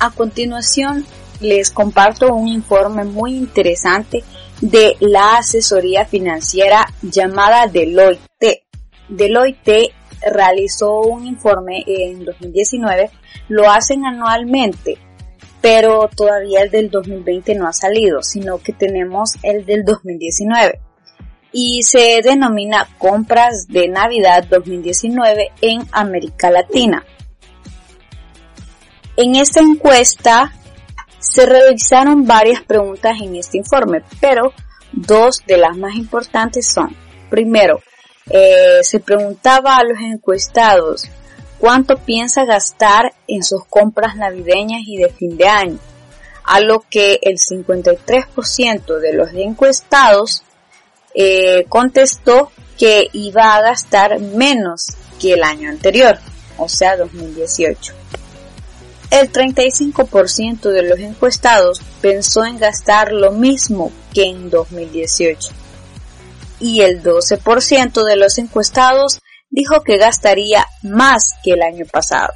A 0.00 0.10
continuación 0.10 1.06
les 1.40 1.70
comparto 1.70 2.34
un 2.34 2.48
informe 2.48 3.04
muy 3.04 3.36
interesante 3.36 4.24
de 4.60 4.96
la 4.98 5.36
asesoría 5.36 6.06
financiera 6.06 6.88
llamada 7.02 7.68
Deloitte. 7.68 8.64
Deloitte 9.08 9.92
realizó 10.20 11.02
un 11.02 11.26
informe 11.26 11.84
en 11.86 12.24
2019, 12.24 13.12
lo 13.48 13.70
hacen 13.70 14.04
anualmente, 14.04 14.98
pero 15.60 16.10
todavía 16.16 16.62
el 16.62 16.70
del 16.72 16.90
2020 16.90 17.54
no 17.54 17.68
ha 17.68 17.72
salido, 17.72 18.24
sino 18.24 18.58
que 18.58 18.72
tenemos 18.72 19.34
el 19.44 19.64
del 19.64 19.84
2019. 19.84 20.89
Y 21.52 21.82
se 21.82 22.20
denomina 22.22 22.88
Compras 22.98 23.66
de 23.68 23.88
Navidad 23.88 24.44
2019 24.48 25.52
en 25.60 25.86
América 25.92 26.50
Latina. 26.50 27.04
En 29.16 29.34
esta 29.34 29.60
encuesta 29.60 30.52
se 31.18 31.44
realizaron 31.44 32.26
varias 32.26 32.62
preguntas 32.62 33.20
en 33.20 33.36
este 33.36 33.58
informe, 33.58 34.02
pero 34.20 34.52
dos 34.92 35.42
de 35.46 35.58
las 35.58 35.76
más 35.76 35.94
importantes 35.94 36.72
son, 36.72 36.96
primero, 37.28 37.80
eh, 38.30 38.78
se 38.82 39.00
preguntaba 39.00 39.76
a 39.76 39.84
los 39.84 39.98
encuestados 40.00 41.10
cuánto 41.58 41.96
piensa 41.98 42.44
gastar 42.44 43.12
en 43.26 43.42
sus 43.42 43.64
compras 43.66 44.16
navideñas 44.16 44.82
y 44.86 44.96
de 44.96 45.10
fin 45.10 45.36
de 45.36 45.48
año, 45.48 45.78
a 46.44 46.60
lo 46.60 46.84
que 46.88 47.18
el 47.22 47.38
53% 47.38 48.98
de 48.98 49.12
los 49.12 49.28
encuestados 49.34 50.42
eh, 51.14 51.66
contestó 51.68 52.52
que 52.78 53.08
iba 53.12 53.54
a 53.54 53.62
gastar 53.62 54.20
menos 54.20 54.86
que 55.20 55.34
el 55.34 55.42
año 55.42 55.68
anterior, 55.70 56.18
o 56.56 56.68
sea 56.68 56.96
2018. 56.96 57.94
El 59.10 59.32
35% 59.32 60.70
de 60.70 60.82
los 60.82 60.98
encuestados 61.00 61.82
pensó 62.00 62.44
en 62.44 62.58
gastar 62.58 63.12
lo 63.12 63.32
mismo 63.32 63.90
que 64.14 64.24
en 64.24 64.50
2018 64.50 65.50
y 66.60 66.82
el 66.82 67.02
12% 67.02 68.04
de 68.04 68.16
los 68.16 68.38
encuestados 68.38 69.20
dijo 69.48 69.82
que 69.82 69.96
gastaría 69.96 70.66
más 70.82 71.34
que 71.42 71.52
el 71.52 71.62
año 71.62 71.86
pasado. 71.90 72.32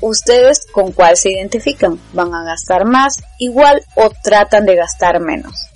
¿Ustedes 0.00 0.66
con 0.72 0.92
cuál 0.92 1.16
se 1.16 1.30
identifican? 1.30 2.00
¿Van 2.12 2.34
a 2.34 2.44
gastar 2.44 2.86
más, 2.86 3.22
igual 3.38 3.84
o 3.94 4.10
tratan 4.22 4.64
de 4.64 4.76
gastar 4.76 5.20
menos? 5.20 5.71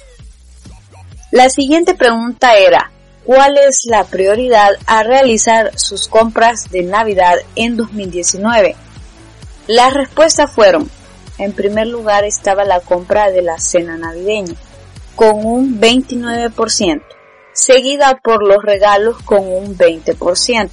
La 1.32 1.48
siguiente 1.50 1.94
pregunta 1.94 2.54
era, 2.54 2.92
¿cuál 3.24 3.58
es 3.58 3.80
la 3.84 4.04
prioridad 4.04 4.70
a 4.86 5.02
realizar 5.02 5.76
sus 5.76 6.06
compras 6.06 6.70
de 6.70 6.84
Navidad 6.84 7.34
en 7.56 7.76
2019? 7.76 8.76
Las 9.66 9.92
respuestas 9.92 10.52
fueron, 10.52 10.88
en 11.38 11.52
primer 11.52 11.88
lugar 11.88 12.24
estaba 12.24 12.64
la 12.64 12.78
compra 12.78 13.28
de 13.32 13.42
la 13.42 13.58
cena 13.58 13.96
navideña, 13.96 14.54
con 15.16 15.44
un 15.44 15.80
29%, 15.80 17.02
seguida 17.52 18.20
por 18.22 18.46
los 18.46 18.62
regalos 18.62 19.20
con 19.24 19.40
un 19.40 19.76
20%. 19.76 20.70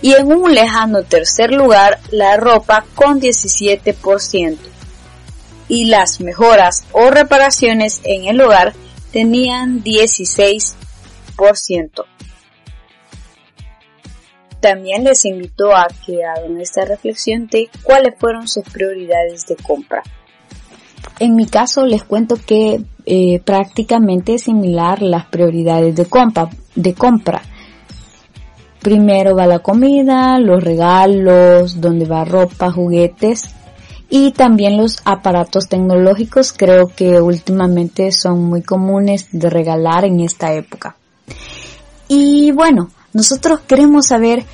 Y 0.00 0.14
en 0.14 0.32
un 0.32 0.54
lejano 0.54 1.02
tercer 1.02 1.50
lugar, 1.50 1.98
la 2.12 2.36
ropa 2.36 2.84
con 2.94 3.20
17%. 3.20 4.58
Y 5.66 5.86
las 5.86 6.20
mejoras 6.20 6.84
o 6.92 7.10
reparaciones 7.10 8.00
en 8.04 8.26
el 8.26 8.40
hogar 8.40 8.74
tenían 9.12 9.82
16%. 9.82 12.04
También 14.60 15.04
les 15.04 15.24
invito 15.24 15.74
a 15.74 15.86
que 16.04 16.22
hagan 16.24 16.60
esta 16.60 16.84
reflexión 16.84 17.46
de 17.46 17.70
cuáles 17.82 18.14
fueron 18.18 18.46
sus 18.46 18.64
prioridades 18.64 19.46
de 19.46 19.56
compra. 19.56 20.02
En 21.18 21.34
mi 21.34 21.46
caso 21.46 21.86
les 21.86 22.04
cuento 22.04 22.36
que 22.36 22.82
eh, 23.06 23.40
prácticamente 23.40 24.38
similar 24.38 25.00
las 25.00 25.26
prioridades 25.26 25.96
de 25.96 26.04
compra, 26.04 26.50
de 26.74 26.94
compra. 26.94 27.42
Primero 28.80 29.34
va 29.34 29.46
la 29.46 29.60
comida, 29.60 30.38
los 30.38 30.62
regalos, 30.62 31.80
donde 31.80 32.06
va 32.06 32.24
ropa, 32.24 32.70
juguetes 32.70 33.54
y 34.10 34.32
también 34.32 34.76
los 34.76 34.98
aparatos 35.04 35.68
tecnológicos 35.68 36.52
creo 36.52 36.88
que 36.88 37.20
últimamente 37.20 38.10
son 38.10 38.44
muy 38.44 38.62
comunes 38.62 39.28
de 39.30 39.48
regalar 39.48 40.04
en 40.04 40.20
esta 40.20 40.52
época. 40.52 40.96
Y 42.08 42.50
bueno, 42.50 42.90
nosotros 43.12 43.60
queremos 43.60 44.08
saber 44.08 44.44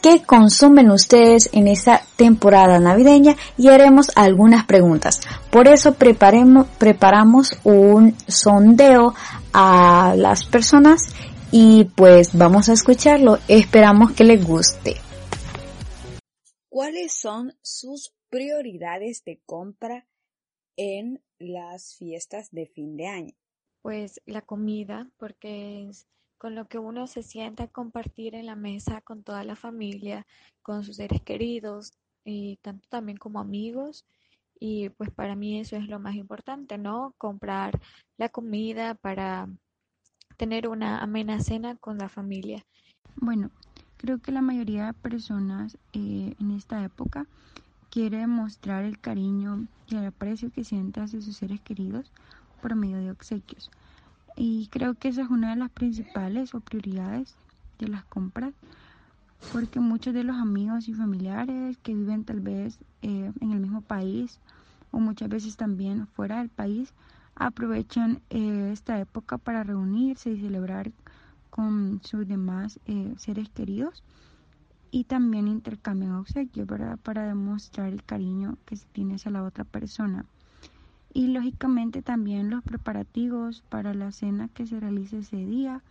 qué 0.00 0.22
consumen 0.22 0.90
ustedes 0.90 1.50
en 1.52 1.68
esta 1.68 2.02
temporada 2.16 2.80
navideña 2.80 3.36
y 3.58 3.68
haremos 3.68 4.10
algunas 4.16 4.64
preguntas. 4.64 5.20
Por 5.50 5.68
eso 5.68 5.94
preparemos, 5.94 6.66
preparamos 6.78 7.50
un 7.64 8.16
sondeo 8.26 9.14
a 9.52 10.14
las 10.16 10.46
personas 10.46 11.02
y 11.50 11.84
pues 11.84 12.30
vamos 12.32 12.70
a 12.70 12.72
escucharlo. 12.72 13.38
Esperamos 13.46 14.12
que 14.12 14.24
les 14.24 14.42
guste. 14.42 14.96
¿Cuáles 16.70 17.12
son 17.20 17.54
sus 17.60 18.14
prioridades 18.32 19.24
de 19.24 19.42
compra 19.44 20.06
en 20.78 21.22
las 21.38 21.94
fiestas 21.96 22.50
de 22.50 22.64
fin 22.66 22.96
de 22.96 23.06
año? 23.06 23.34
Pues 23.82 24.22
la 24.24 24.40
comida, 24.40 25.10
porque 25.18 25.86
es 25.86 26.08
con 26.38 26.54
lo 26.54 26.66
que 26.66 26.78
uno 26.78 27.06
se 27.06 27.22
sienta 27.22 27.64
a 27.64 27.68
compartir 27.68 28.34
en 28.34 28.46
la 28.46 28.56
mesa 28.56 29.02
con 29.02 29.22
toda 29.22 29.44
la 29.44 29.54
familia, 29.54 30.26
con 30.62 30.82
sus 30.82 30.96
seres 30.96 31.20
queridos 31.20 31.92
y 32.24 32.56
tanto 32.62 32.88
también 32.88 33.18
como 33.18 33.38
amigos. 33.38 34.06
Y 34.58 34.88
pues 34.88 35.10
para 35.10 35.36
mí 35.36 35.60
eso 35.60 35.76
es 35.76 35.86
lo 35.88 36.00
más 36.00 36.14
importante, 36.14 36.78
¿no? 36.78 37.14
Comprar 37.18 37.78
la 38.16 38.30
comida 38.30 38.94
para 38.94 39.46
tener 40.38 40.68
una 40.68 41.02
amena 41.02 41.38
cena 41.40 41.76
con 41.76 41.98
la 41.98 42.08
familia. 42.08 42.64
Bueno, 43.16 43.50
creo 43.98 44.22
que 44.22 44.32
la 44.32 44.40
mayoría 44.40 44.86
de 44.86 44.94
personas 44.94 45.76
eh, 45.92 46.34
en 46.40 46.50
esta 46.52 46.82
época 46.82 47.26
quiere 47.92 48.26
mostrar 48.26 48.84
el 48.84 48.98
cariño 48.98 49.66
y 49.86 49.96
el 49.96 50.06
aprecio 50.06 50.50
que 50.50 50.64
siente 50.64 51.02
hacia 51.02 51.20
sus 51.20 51.36
seres 51.36 51.60
queridos 51.60 52.10
por 52.62 52.74
medio 52.74 52.96
de 52.96 53.10
obsequios. 53.10 53.70
Y 54.34 54.68
creo 54.68 54.94
que 54.94 55.08
esa 55.08 55.20
es 55.20 55.28
una 55.28 55.50
de 55.50 55.56
las 55.56 55.70
principales 55.70 56.54
o 56.54 56.60
prioridades 56.60 57.34
de 57.78 57.88
las 57.88 58.02
compras, 58.06 58.54
porque 59.52 59.78
muchos 59.78 60.14
de 60.14 60.24
los 60.24 60.36
amigos 60.36 60.88
y 60.88 60.94
familiares 60.94 61.76
que 61.82 61.94
viven 61.94 62.24
tal 62.24 62.40
vez 62.40 62.78
eh, 63.02 63.30
en 63.38 63.52
el 63.52 63.60
mismo 63.60 63.82
país 63.82 64.38
o 64.90 64.98
muchas 64.98 65.28
veces 65.28 65.58
también 65.58 66.06
fuera 66.06 66.38
del 66.38 66.48
país 66.48 66.94
aprovechan 67.34 68.22
eh, 68.30 68.70
esta 68.72 68.98
época 69.00 69.36
para 69.36 69.64
reunirse 69.64 70.30
y 70.30 70.40
celebrar 70.40 70.92
con 71.50 72.00
sus 72.02 72.26
demás 72.26 72.80
eh, 72.86 73.12
seres 73.18 73.50
queridos 73.50 74.02
y 74.92 75.04
también 75.04 75.48
intercambian 75.48 76.12
obsequios, 76.12 76.66
¿verdad? 76.66 76.98
Para 77.02 77.26
demostrar 77.26 77.88
el 77.88 78.04
cariño 78.04 78.58
que 78.66 78.76
se 78.76 78.86
tiene 78.92 79.14
hacia 79.14 79.32
la 79.32 79.42
otra 79.42 79.64
persona. 79.64 80.26
Y 81.14 81.28
lógicamente 81.28 82.02
también 82.02 82.50
los 82.50 82.62
preparativos 82.62 83.62
para 83.70 83.94
la 83.94 84.12
cena 84.12 84.50
que 84.52 84.66
se 84.66 84.78
realiza 84.78 85.16
ese 85.16 85.38
día. 85.38 85.82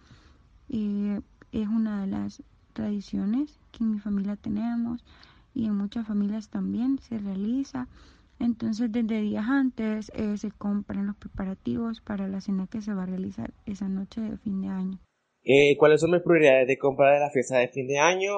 Eh, 0.69 1.19
es 1.51 1.67
una 1.67 2.01
de 2.01 2.07
las 2.07 2.43
tradiciones 2.73 3.59
que 3.71 3.83
en 3.83 3.91
mi 3.91 3.99
familia 3.99 4.35
tenemos 4.35 5.03
y 5.55 5.65
en 5.65 5.75
muchas 5.75 6.07
familias 6.07 6.49
también 6.49 6.99
se 6.99 7.17
realiza. 7.17 7.87
Entonces 8.39 8.91
desde 8.91 9.21
días 9.21 9.47
antes 9.47 10.11
eh, 10.13 10.37
se 10.37 10.51
compran 10.51 11.07
los 11.07 11.15
preparativos 11.15 12.01
para 12.01 12.27
la 12.27 12.39
cena 12.39 12.67
que 12.67 12.81
se 12.81 12.93
va 12.93 13.03
a 13.03 13.07
realizar 13.07 13.51
esa 13.65 13.89
noche 13.89 14.21
de 14.21 14.37
fin 14.37 14.61
de 14.61 14.67
año. 14.67 14.99
Eh, 15.43 15.75
¿Cuáles 15.77 16.01
son 16.01 16.11
mis 16.11 16.21
prioridades 16.21 16.67
de 16.67 16.77
compra 16.77 17.13
de 17.13 17.19
la 17.19 17.31
fiesta 17.31 17.57
de 17.57 17.67
fin 17.67 17.87
de 17.87 17.97
año? 17.97 18.31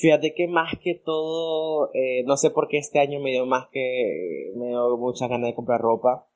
Fíjate 0.00 0.32
que 0.34 0.48
más 0.48 0.72
que 0.82 0.94
todo, 0.94 1.90
eh, 1.92 2.24
no 2.24 2.38
sé 2.38 2.48
por 2.50 2.68
qué 2.68 2.78
este 2.78 3.00
año 3.00 3.20
me 3.20 3.32
dio 3.32 3.44
más 3.44 3.68
que, 3.70 4.50
me 4.56 4.68
dio 4.68 4.96
muchas 4.96 5.28
ganas 5.28 5.50
de 5.50 5.54
comprar 5.54 5.78
ropa. 5.78 6.26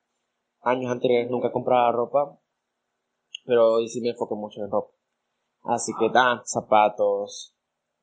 Años 0.60 0.92
anteriores 0.92 1.30
nunca 1.30 1.50
compraba 1.50 1.90
ropa, 1.90 2.38
pero 3.46 3.72
hoy 3.72 3.88
sí 3.88 4.02
me 4.02 4.10
enfoco 4.10 4.36
mucho 4.36 4.62
en 4.62 4.70
ropa. 4.70 4.92
Así 5.62 5.92
que 5.98 6.10
dan 6.10 6.42
zapatos, 6.44 7.56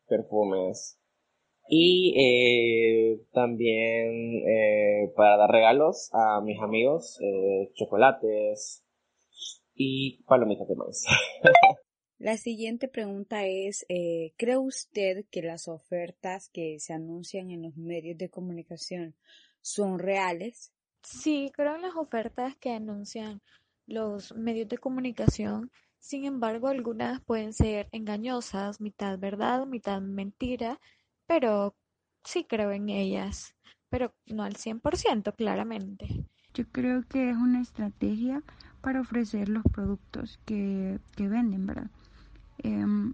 perfumes. 0.08 1.00
Y 1.70 2.16
eh, 2.18 3.22
también 3.32 4.42
eh, 4.48 5.14
para 5.16 5.38
dar 5.38 5.52
regalos 5.52 6.10
a 6.12 6.42
mis 6.42 6.60
amigos, 6.60 7.20
chocolates 7.76 8.84
y 9.76 10.24
palomitas 10.24 10.68
de 10.68 10.76
maíz. 10.76 11.06
La 12.22 12.38
siguiente 12.38 12.88
pregunta 12.88 13.48
es, 13.48 13.84
eh, 13.90 14.34
¿cree 14.38 14.56
usted 14.56 15.26
que 15.32 15.42
las 15.42 15.68
ofertas 15.68 16.50
que 16.50 16.80
se 16.80 16.94
anuncian 16.94 17.50
en 17.50 17.64
los 17.64 17.76
medios 17.76 18.16
de 18.16 18.30
comunicación 18.30 19.16
son 19.60 19.98
reales? 19.98 20.72
Sí, 21.02 21.52
creo 21.52 21.74
en 21.74 21.82
las 21.82 21.96
ofertas 21.96 22.56
que 22.58 22.74
anuncian 22.74 23.42
los 23.88 24.36
medios 24.36 24.70
de 24.70 24.78
comunicación. 24.78 25.72
Sin 25.98 26.26
embargo, 26.26 26.68
algunas 26.68 27.22
pueden 27.22 27.54
ser 27.54 27.90
engañosas, 27.92 28.80
mitad 28.82 29.18
verdad, 29.18 29.66
mitad 29.66 30.00
mentira, 30.00 30.80
pero 31.26 31.76
sí 32.24 32.44
creo 32.44 32.72
en 32.72 32.90
ellas, 32.90 33.56
pero 33.90 34.14
no 34.28 34.44
al 34.44 34.58
100%, 34.58 35.34
claramente. 35.34 36.24
Yo 36.54 36.70
creo 36.72 37.02
que 37.02 37.32
es 37.32 37.36
una 37.36 37.62
estrategia 37.62 38.44
para 38.82 39.02
ofrecer 39.02 39.50
los 39.50 39.64
productos 39.64 40.40
que, 40.46 41.00
que 41.16 41.28
venden, 41.28 41.66
¿verdad? 41.66 41.90
Em, 42.64 43.14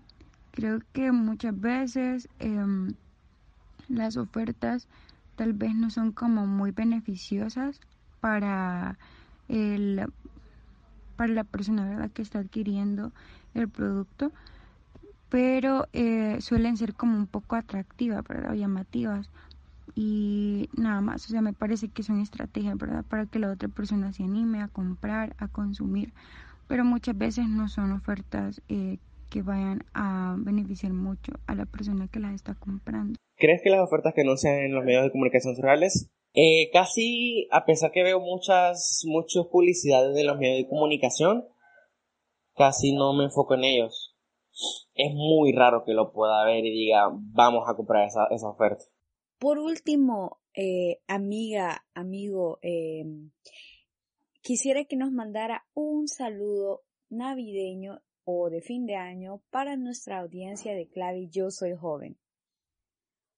creo 0.51 0.81
que 0.93 1.11
muchas 1.11 1.59
veces 1.59 2.29
em, 2.39 2.93
las 3.87 4.17
ofertas 4.17 4.87
tal 5.35 5.53
vez 5.53 5.73
no 5.75 5.89
son 5.89 6.11
como 6.11 6.47
muy 6.47 6.71
beneficiosas 6.71 7.79
para 8.19 8.97
el 9.47 10.05
para 11.15 11.33
la 11.33 11.43
persona 11.43 11.85
¿verdad? 11.85 12.11
que 12.11 12.21
está 12.21 12.39
adquiriendo 12.39 13.11
el 13.53 13.67
producto, 13.67 14.31
pero 15.29 15.87
eh, 15.91 16.37
suelen 16.41 16.77
ser 16.77 16.93
como 16.93 17.17
un 17.17 17.27
poco 17.27 17.55
atractivas, 17.55 18.23
¿verdad? 18.23 18.51
O 18.51 18.53
llamativas. 18.53 19.29
Y 19.95 20.69
nada 20.77 21.01
más, 21.01 21.25
o 21.25 21.29
sea, 21.29 21.41
me 21.41 21.53
parece 21.53 21.89
que 21.89 22.03
son 22.03 22.19
estrategias, 22.19 22.77
¿verdad? 22.77 23.03
Para 23.03 23.25
que 23.25 23.39
la 23.39 23.51
otra 23.51 23.67
persona 23.67 24.13
se 24.13 24.23
anime 24.23 24.61
a 24.61 24.67
comprar, 24.67 25.35
a 25.39 25.47
consumir, 25.47 26.13
pero 26.67 26.85
muchas 26.85 27.17
veces 27.17 27.49
no 27.49 27.67
son 27.67 27.91
ofertas 27.91 28.61
eh, 28.69 28.99
que 29.29 29.41
vayan 29.41 29.83
a 29.93 30.35
beneficiar 30.37 30.93
mucho 30.93 31.33
a 31.45 31.55
la 31.55 31.65
persona 31.65 32.07
que 32.07 32.19
las 32.19 32.33
está 32.33 32.55
comprando. 32.55 33.17
¿Crees 33.35 33.61
que 33.63 33.69
las 33.69 33.81
ofertas 33.81 34.13
que 34.13 34.21
anuncian 34.21 34.55
en 34.55 34.73
los 34.73 34.83
medios 34.83 35.03
de 35.03 35.11
comunicación 35.11 35.55
son 35.55 35.63
reales? 35.63 36.09
Eh, 36.33 36.69
casi, 36.71 37.47
a 37.51 37.65
pesar 37.65 37.91
que 37.91 38.03
veo 38.03 38.19
muchas, 38.19 39.03
muchas 39.05 39.45
publicidades 39.47 40.15
de 40.15 40.23
los 40.23 40.37
medios 40.37 40.57
de 40.57 40.69
comunicación, 40.69 41.47
casi 42.55 42.93
no 42.93 43.13
me 43.13 43.25
enfoco 43.25 43.55
en 43.55 43.63
ellos. 43.63 44.15
Es 44.93 45.13
muy 45.13 45.51
raro 45.51 45.83
que 45.85 45.93
lo 45.93 46.11
pueda 46.11 46.43
ver 46.45 46.65
y 46.65 46.71
diga, 46.71 47.09
vamos 47.11 47.67
a 47.67 47.75
comprar 47.75 48.07
esa, 48.07 48.25
esa 48.31 48.49
oferta. 48.49 48.83
Por 49.39 49.59
último, 49.59 50.39
eh, 50.55 50.99
amiga, 51.07 51.85
amigo, 51.93 52.57
eh, 52.63 53.05
quisiera 54.41 54.85
que 54.85 54.95
nos 54.95 55.11
mandara 55.11 55.67
un 55.75 56.07
saludo 56.07 56.83
navideño 57.09 58.01
o 58.29 58.49
de 58.49 58.61
fin 58.61 58.85
de 58.85 58.97
año 58.97 59.41
para 59.51 59.77
nuestra 59.77 60.19
audiencia 60.19 60.73
de 60.73 60.89
Clave 60.89 61.29
Yo 61.29 61.49
Soy 61.49 61.73
Joven. 61.73 62.17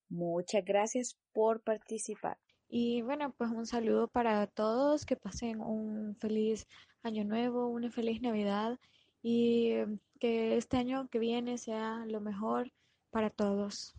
Muchas 0.10 0.66
gracias 0.66 1.16
por 1.32 1.62
participar. 1.62 2.40
Y 2.68 3.04
bueno, 3.04 3.32
pues 3.38 3.52
un 3.52 3.68
saludo 3.68 4.08
para 4.08 4.48
todos, 4.48 5.06
que 5.06 5.16
pasen 5.16 5.62
un 5.62 6.16
feliz 6.16 6.66
año 7.04 7.24
nuevo, 7.24 7.68
una 7.68 7.92
feliz 7.92 8.20
Navidad 8.24 8.80
y 9.22 9.74
que 10.20 10.58
este 10.58 10.78
año 10.78 11.08
que 11.10 11.20
viene 11.20 11.60
sea 11.60 12.04
lo 12.08 12.20
mejor 12.20 12.72
para 13.12 13.30
todos. 13.30 13.94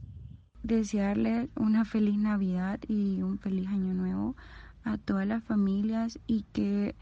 Desearles 0.64 1.50
una 1.55 1.85
feliz 1.85 2.18
Navidad 2.18 2.81
y 2.88 3.22
un 3.22 3.38
feliz 3.38 3.68
año 3.68 3.94
nuevo 3.94 4.35
a 4.83 4.98
todas 4.98 5.29
las 5.29 5.44
familias 5.44 6.18
y 6.26 6.42
que 6.53 6.96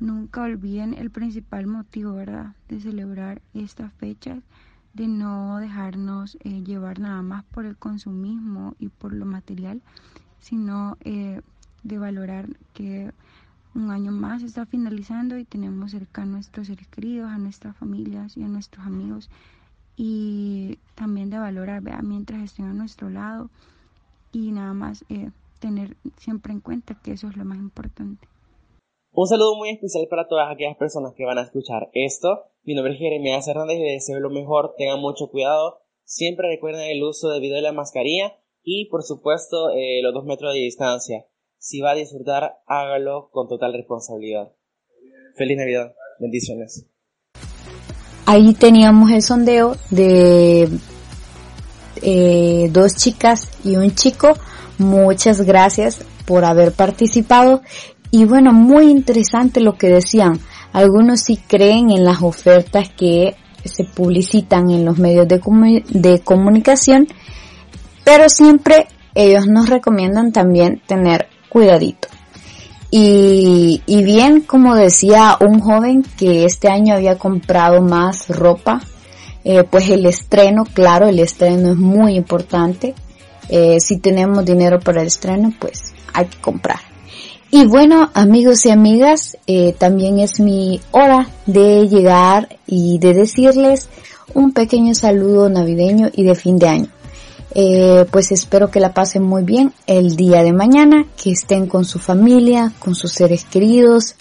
nunca 0.00 0.42
olviden 0.42 0.94
el 0.94 1.10
principal 1.10 1.66
motivo, 1.66 2.14
¿verdad?, 2.14 2.54
de 2.68 2.80
celebrar 2.80 3.42
estas 3.54 3.92
fechas, 3.94 4.42
de 4.92 5.08
no 5.08 5.58
dejarnos 5.58 6.36
eh, 6.40 6.62
llevar 6.62 7.00
nada 7.00 7.22
más 7.22 7.44
por 7.44 7.66
el 7.66 7.76
consumismo 7.76 8.74
y 8.78 8.88
por 8.88 9.12
lo 9.12 9.26
material, 9.26 9.82
sino 10.40 10.96
eh, 11.00 11.40
de 11.82 11.98
valorar 11.98 12.48
que 12.72 13.12
un 13.74 13.90
año 13.90 14.12
más 14.12 14.42
está 14.42 14.66
finalizando 14.66 15.36
y 15.36 15.44
tenemos 15.44 15.90
cerca 15.90 16.22
a 16.22 16.26
nuestros 16.26 16.68
seres 16.68 16.86
queridos, 16.88 17.30
a 17.30 17.38
nuestras 17.38 17.76
familias 17.76 18.36
y 18.36 18.44
a 18.44 18.48
nuestros 18.48 18.86
amigos 18.86 19.30
y 19.96 20.78
también 20.94 21.30
de 21.30 21.38
valorar, 21.38 21.82
vea, 21.82 22.02
mientras 22.02 22.42
estén 22.42 22.66
a 22.66 22.72
nuestro 22.72 23.10
lado 23.10 23.50
y 24.32 24.52
nada 24.52 24.74
más 24.74 25.04
eh, 25.08 25.30
tener 25.60 25.96
siempre 26.18 26.52
en 26.52 26.60
cuenta 26.60 26.94
que 26.94 27.12
eso 27.12 27.28
es 27.28 27.36
lo 27.36 27.44
más 27.44 27.58
importante. 27.58 28.28
Un 29.16 29.28
saludo 29.28 29.54
muy 29.54 29.70
especial 29.70 30.08
para 30.10 30.26
todas 30.26 30.52
aquellas 30.52 30.76
personas 30.76 31.12
que 31.16 31.24
van 31.24 31.38
a 31.38 31.42
escuchar 31.42 31.88
esto. 31.92 32.46
Mi 32.64 32.74
nombre 32.74 32.94
es 32.94 32.98
Jeremías 32.98 33.46
Hernández 33.46 33.78
y 33.78 33.92
deseo 33.92 34.18
lo 34.18 34.28
mejor. 34.28 34.74
Tengan 34.76 34.98
mucho 34.98 35.28
cuidado. 35.30 35.82
Siempre 36.02 36.48
recuerden 36.48 36.90
el 36.90 37.00
uso 37.00 37.28
debido 37.28 37.54
de 37.54 37.62
la 37.62 37.70
mascarilla 37.70 38.34
y, 38.64 38.88
por 38.88 39.04
supuesto, 39.04 39.70
eh, 39.70 40.02
los 40.02 40.14
dos 40.14 40.24
metros 40.24 40.52
de 40.52 40.58
distancia. 40.58 41.26
Si 41.58 41.80
va 41.80 41.92
a 41.92 41.94
disfrutar, 41.94 42.58
hágalo 42.66 43.30
con 43.30 43.46
total 43.46 43.72
responsabilidad. 43.74 44.50
Feliz 45.36 45.58
Navidad. 45.58 45.94
Bendiciones. 46.18 46.84
Ahí 48.26 48.52
teníamos 48.54 49.12
el 49.12 49.22
sondeo 49.22 49.76
de 49.90 50.68
eh, 52.02 52.68
dos 52.72 52.96
chicas 52.96 53.48
y 53.64 53.76
un 53.76 53.94
chico. 53.94 54.32
Muchas 54.78 55.42
gracias 55.42 56.04
por 56.26 56.44
haber 56.44 56.72
participado 56.72 57.62
y 58.14 58.26
bueno, 58.26 58.52
muy 58.52 58.92
interesante 58.92 59.58
lo 59.60 59.76
que 59.76 59.88
decían. 59.88 60.38
Algunos 60.72 61.22
sí 61.22 61.36
creen 61.36 61.90
en 61.90 62.04
las 62.04 62.22
ofertas 62.22 62.88
que 62.90 63.34
se 63.64 63.82
publicitan 63.82 64.70
en 64.70 64.84
los 64.84 65.00
medios 65.00 65.26
de, 65.26 66.20
comunicación, 66.20 67.08
pero 68.04 68.28
siempre 68.28 68.86
ellos 69.16 69.48
nos 69.48 69.68
recomiendan 69.68 70.30
también 70.30 70.80
tener 70.86 71.26
cuidadito. 71.48 72.06
Y, 72.92 73.82
y, 73.84 74.04
bien, 74.04 74.42
como 74.42 74.76
decía 74.76 75.36
un 75.40 75.58
joven 75.58 76.04
que 76.16 76.44
este 76.44 76.68
año 76.68 76.94
había 76.94 77.18
comprado 77.18 77.82
más 77.82 78.28
ropa, 78.28 78.80
eh, 79.42 79.64
pues 79.68 79.88
el 79.88 80.06
estreno, 80.06 80.62
claro, 80.72 81.08
el 81.08 81.18
estreno 81.18 81.72
es 81.72 81.78
muy 81.78 82.14
importante. 82.14 82.94
Eh, 83.48 83.80
si 83.80 83.98
tenemos 83.98 84.44
dinero 84.44 84.78
para 84.78 85.00
el 85.00 85.08
estreno, 85.08 85.52
pues 85.58 85.92
hay 86.12 86.26
que 86.26 86.40
comprar. 86.40 86.93
Y 87.56 87.66
bueno, 87.66 88.10
amigos 88.14 88.66
y 88.66 88.70
amigas, 88.70 89.38
eh, 89.46 89.76
también 89.78 90.18
es 90.18 90.40
mi 90.40 90.80
hora 90.90 91.28
de 91.46 91.86
llegar 91.88 92.48
y 92.66 92.98
de 92.98 93.14
decirles 93.14 93.88
un 94.34 94.50
pequeño 94.52 94.92
saludo 94.92 95.48
navideño 95.48 96.10
y 96.12 96.24
de 96.24 96.34
fin 96.34 96.58
de 96.58 96.66
año. 96.66 96.88
Eh, 97.54 98.06
pues 98.10 98.32
espero 98.32 98.72
que 98.72 98.80
la 98.80 98.92
pasen 98.92 99.22
muy 99.22 99.44
bien 99.44 99.72
el 99.86 100.16
día 100.16 100.42
de 100.42 100.52
mañana, 100.52 101.06
que 101.16 101.30
estén 101.30 101.68
con 101.68 101.84
su 101.84 102.00
familia, 102.00 102.72
con 102.80 102.96
sus 102.96 103.12
seres 103.12 103.44
queridos, 103.44 104.16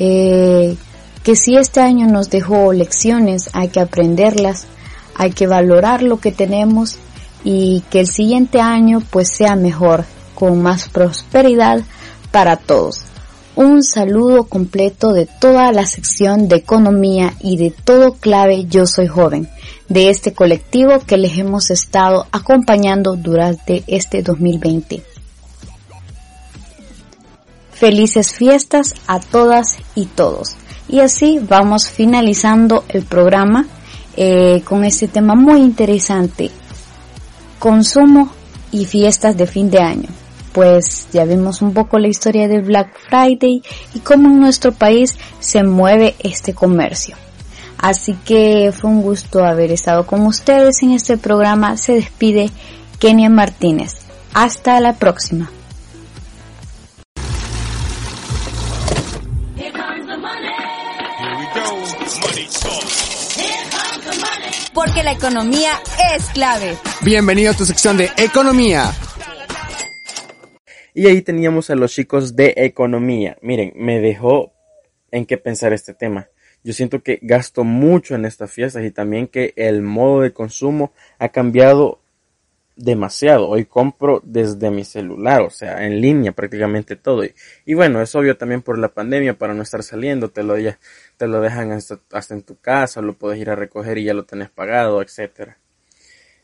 eh, 0.00 0.76
que 1.22 1.36
si 1.36 1.56
este 1.56 1.78
año 1.78 2.08
nos 2.08 2.30
dejó 2.30 2.72
lecciones, 2.72 3.48
hay 3.52 3.68
que 3.68 3.78
aprenderlas, 3.78 4.66
hay 5.14 5.30
que 5.30 5.46
valorar 5.46 6.02
lo 6.02 6.18
que 6.18 6.32
tenemos 6.32 6.98
y 7.44 7.84
que 7.90 8.00
el 8.00 8.08
siguiente 8.08 8.60
año 8.60 9.04
pues 9.08 9.28
sea 9.30 9.54
mejor, 9.54 10.04
con 10.34 10.60
más 10.60 10.88
prosperidad, 10.88 11.84
para 12.36 12.58
todos. 12.58 13.00
Un 13.54 13.82
saludo 13.82 14.44
completo 14.44 15.14
de 15.14 15.24
toda 15.24 15.72
la 15.72 15.86
sección 15.86 16.48
de 16.48 16.56
economía 16.56 17.32
y 17.40 17.56
de 17.56 17.70
todo 17.70 18.12
clave 18.12 18.66
Yo 18.66 18.84
Soy 18.86 19.06
Joven, 19.06 19.48
de 19.88 20.10
este 20.10 20.34
colectivo 20.34 20.98
que 21.06 21.16
les 21.16 21.38
hemos 21.38 21.70
estado 21.70 22.26
acompañando 22.32 23.16
durante 23.16 23.84
este 23.86 24.22
2020. 24.22 25.02
Felices 27.72 28.34
fiestas 28.34 28.94
a 29.06 29.18
todas 29.18 29.78
y 29.94 30.04
todos. 30.04 30.56
Y 30.90 31.00
así 31.00 31.38
vamos 31.40 31.88
finalizando 31.88 32.84
el 32.90 33.04
programa 33.04 33.66
eh, 34.14 34.60
con 34.62 34.84
este 34.84 35.08
tema 35.08 35.34
muy 35.34 35.62
interesante, 35.62 36.50
consumo 37.58 38.28
y 38.72 38.84
fiestas 38.84 39.38
de 39.38 39.46
fin 39.46 39.70
de 39.70 39.78
año 39.78 40.25
pues 40.56 41.08
ya 41.12 41.26
vimos 41.26 41.60
un 41.60 41.74
poco 41.74 41.98
la 41.98 42.08
historia 42.08 42.48
del 42.48 42.62
Black 42.62 42.88
Friday 43.10 43.62
y 43.92 43.98
cómo 43.98 44.28
en 44.28 44.40
nuestro 44.40 44.72
país 44.72 45.18
se 45.38 45.62
mueve 45.62 46.14
este 46.20 46.54
comercio. 46.54 47.14
Así 47.76 48.14
que 48.24 48.72
fue 48.72 48.88
un 48.88 49.02
gusto 49.02 49.44
haber 49.44 49.70
estado 49.70 50.06
con 50.06 50.24
ustedes 50.24 50.82
en 50.82 50.92
este 50.92 51.18
programa. 51.18 51.76
Se 51.76 51.92
despide 51.92 52.48
Kenia 52.98 53.28
Martínez. 53.28 53.96
Hasta 54.32 54.80
la 54.80 54.94
próxima. 54.94 55.50
Porque 64.72 65.02
la 65.02 65.12
economía 65.12 65.72
es 66.14 66.24
clave. 66.32 66.78
Bienvenido 67.02 67.50
a 67.50 67.54
tu 67.54 67.66
sección 67.66 67.98
de 67.98 68.10
economía. 68.16 68.94
Y 70.96 71.08
ahí 71.08 71.20
teníamos 71.20 71.68
a 71.68 71.74
los 71.74 71.92
chicos 71.92 72.36
de 72.36 72.54
economía. 72.56 73.36
Miren, 73.42 73.74
me 73.76 74.00
dejó 74.00 74.54
en 75.10 75.26
qué 75.26 75.36
pensar 75.36 75.74
este 75.74 75.92
tema. 75.92 76.30
Yo 76.64 76.72
siento 76.72 77.02
que 77.02 77.18
gasto 77.20 77.64
mucho 77.64 78.14
en 78.14 78.24
estas 78.24 78.50
fiestas 78.50 78.82
y 78.82 78.90
también 78.90 79.26
que 79.26 79.52
el 79.56 79.82
modo 79.82 80.22
de 80.22 80.32
consumo 80.32 80.94
ha 81.18 81.28
cambiado 81.28 82.00
demasiado. 82.76 83.46
Hoy 83.46 83.66
compro 83.66 84.22
desde 84.24 84.70
mi 84.70 84.86
celular, 84.86 85.42
o 85.42 85.50
sea, 85.50 85.84
en 85.84 86.00
línea 86.00 86.32
prácticamente 86.32 86.96
todo. 86.96 87.24
Y, 87.66 87.74
bueno, 87.74 88.00
es 88.00 88.14
obvio 88.14 88.38
también 88.38 88.62
por 88.62 88.78
la 88.78 88.88
pandemia, 88.88 89.36
para 89.36 89.52
no 89.52 89.64
estar 89.64 89.82
saliendo, 89.82 90.30
te 90.30 90.42
lo, 90.42 90.54
dejan 90.54 91.72
hasta, 91.72 92.00
hasta, 92.10 92.32
en 92.32 92.40
tu 92.40 92.58
casa, 92.58 93.02
lo 93.02 93.12
puedes 93.12 93.38
ir 93.38 93.50
a 93.50 93.54
recoger 93.54 93.98
y 93.98 94.04
ya 94.04 94.14
lo 94.14 94.24
tenés 94.24 94.48
pagado, 94.48 95.02
etcétera. 95.02 95.58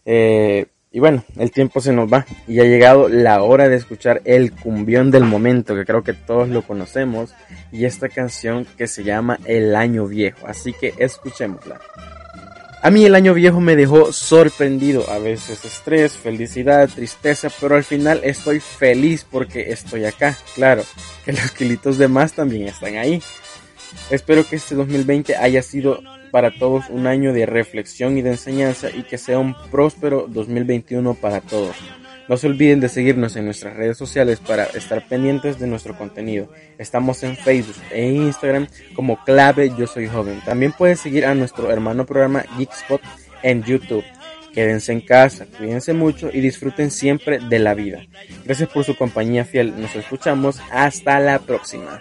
Eh, 0.05 0.67
y 0.93 1.01
bueno, 1.01 1.25
el 1.39 1.51
tiempo 1.51 1.81
se 1.81 1.93
nos 1.93 2.13
va 2.13 2.27
y 2.47 2.61
ha 2.61 2.65
llegado 2.65 3.09
la 3.09 3.43
hora 3.43 3.69
de 3.69 3.77
escuchar 3.77 4.21
el 4.25 4.53
cumbión 4.53 5.11
del 5.11 5.25
momento, 5.25 5.75
que 5.75 5.87
creo 5.87 6.03
que 6.03 6.13
todos 6.13 6.49
lo 6.49 6.63
conocemos, 6.63 7.35
y 7.73 7.87
esta 7.87 8.09
canción 8.09 8.67
que 8.77 8.87
se 8.87 9.03
llama 9.03 9.39
El 9.47 9.75
Año 9.75 10.07
Viejo, 10.07 10.47
así 10.47 10.73
que 10.73 10.93
escuchémosla. 10.99 11.81
A 12.85 12.91
mí 12.91 13.05
el 13.05 13.15
año 13.15 13.33
viejo 13.33 13.61
me 13.61 13.77
dejó 13.77 14.13
sorprendido, 14.13 15.09
a 15.09 15.19
veces 15.19 15.65
estrés, 15.65 16.15
felicidad, 16.15 16.89
tristeza, 16.89 17.49
pero 17.61 17.77
al 17.77 17.85
final 17.85 18.21
estoy 18.25 18.59
feliz 18.59 19.25
porque 19.31 19.71
estoy 19.71 20.05
acá. 20.05 20.37
Claro, 20.57 20.83
que 21.25 21.33
los 21.33 21.53
kilitos 21.53 21.97
de 21.97 22.09
más 22.09 22.33
también 22.33 22.67
están 22.67 22.97
ahí. 22.97 23.23
Espero 24.11 24.45
que 24.45 24.57
este 24.57 24.75
2020 24.75 25.37
haya 25.37 25.63
sido 25.63 26.03
para 26.33 26.51
todos 26.51 26.89
un 26.89 27.07
año 27.07 27.33
de 27.33 27.47
reflexión 27.47 28.19
y 28.19 28.23
de 28.23 28.31
enseñanza 28.31 28.89
y 28.91 29.05
que 29.05 29.19
sea 29.19 29.39
un 29.39 29.55
próspero 29.71 30.27
2021 30.29 31.15
para 31.15 31.41
todos. 31.41 31.77
No 32.29 32.37
se 32.37 32.47
olviden 32.47 32.81
de 32.81 32.89
seguirnos 32.89 33.37
en 33.37 33.45
nuestras 33.45 33.77
redes 33.77 33.99
sociales 33.99 34.41
para 34.41 34.65
estar 34.65 35.07
pendientes 35.07 35.59
de 35.59 35.67
nuestro 35.67 35.97
contenido. 35.97 36.49
Estamos 36.79 37.23
en 37.23 37.37
Facebook 37.37 37.77
e 37.91 38.07
Instagram 38.11 38.69
como 38.95 39.23
clave 39.25 39.73
yo 39.77 39.87
soy 39.87 40.09
joven. 40.09 40.41
También 40.45 40.73
puedes 40.73 41.01
seguir 41.01 41.27
a 41.27 41.35
nuestro 41.35 41.71
hermano 41.71 42.07
programa 42.07 42.45
Geekspot 42.57 43.03
en 43.43 43.63
YouTube. 43.63 44.05
Quédense 44.55 44.93
en 44.93 45.01
casa, 45.01 45.47
cuídense 45.59 45.93
mucho 45.93 46.31
y 46.33 46.41
disfruten 46.41 46.91
siempre 46.91 47.39
de 47.39 47.59
la 47.59 47.75
vida. 47.75 48.01
Gracias 48.45 48.69
por 48.71 48.85
su 48.85 48.97
compañía 48.97 49.45
fiel. 49.45 49.79
Nos 49.81 49.95
escuchamos 49.95 50.61
hasta 50.71 51.21
la 51.21 51.39
próxima. 51.39 52.01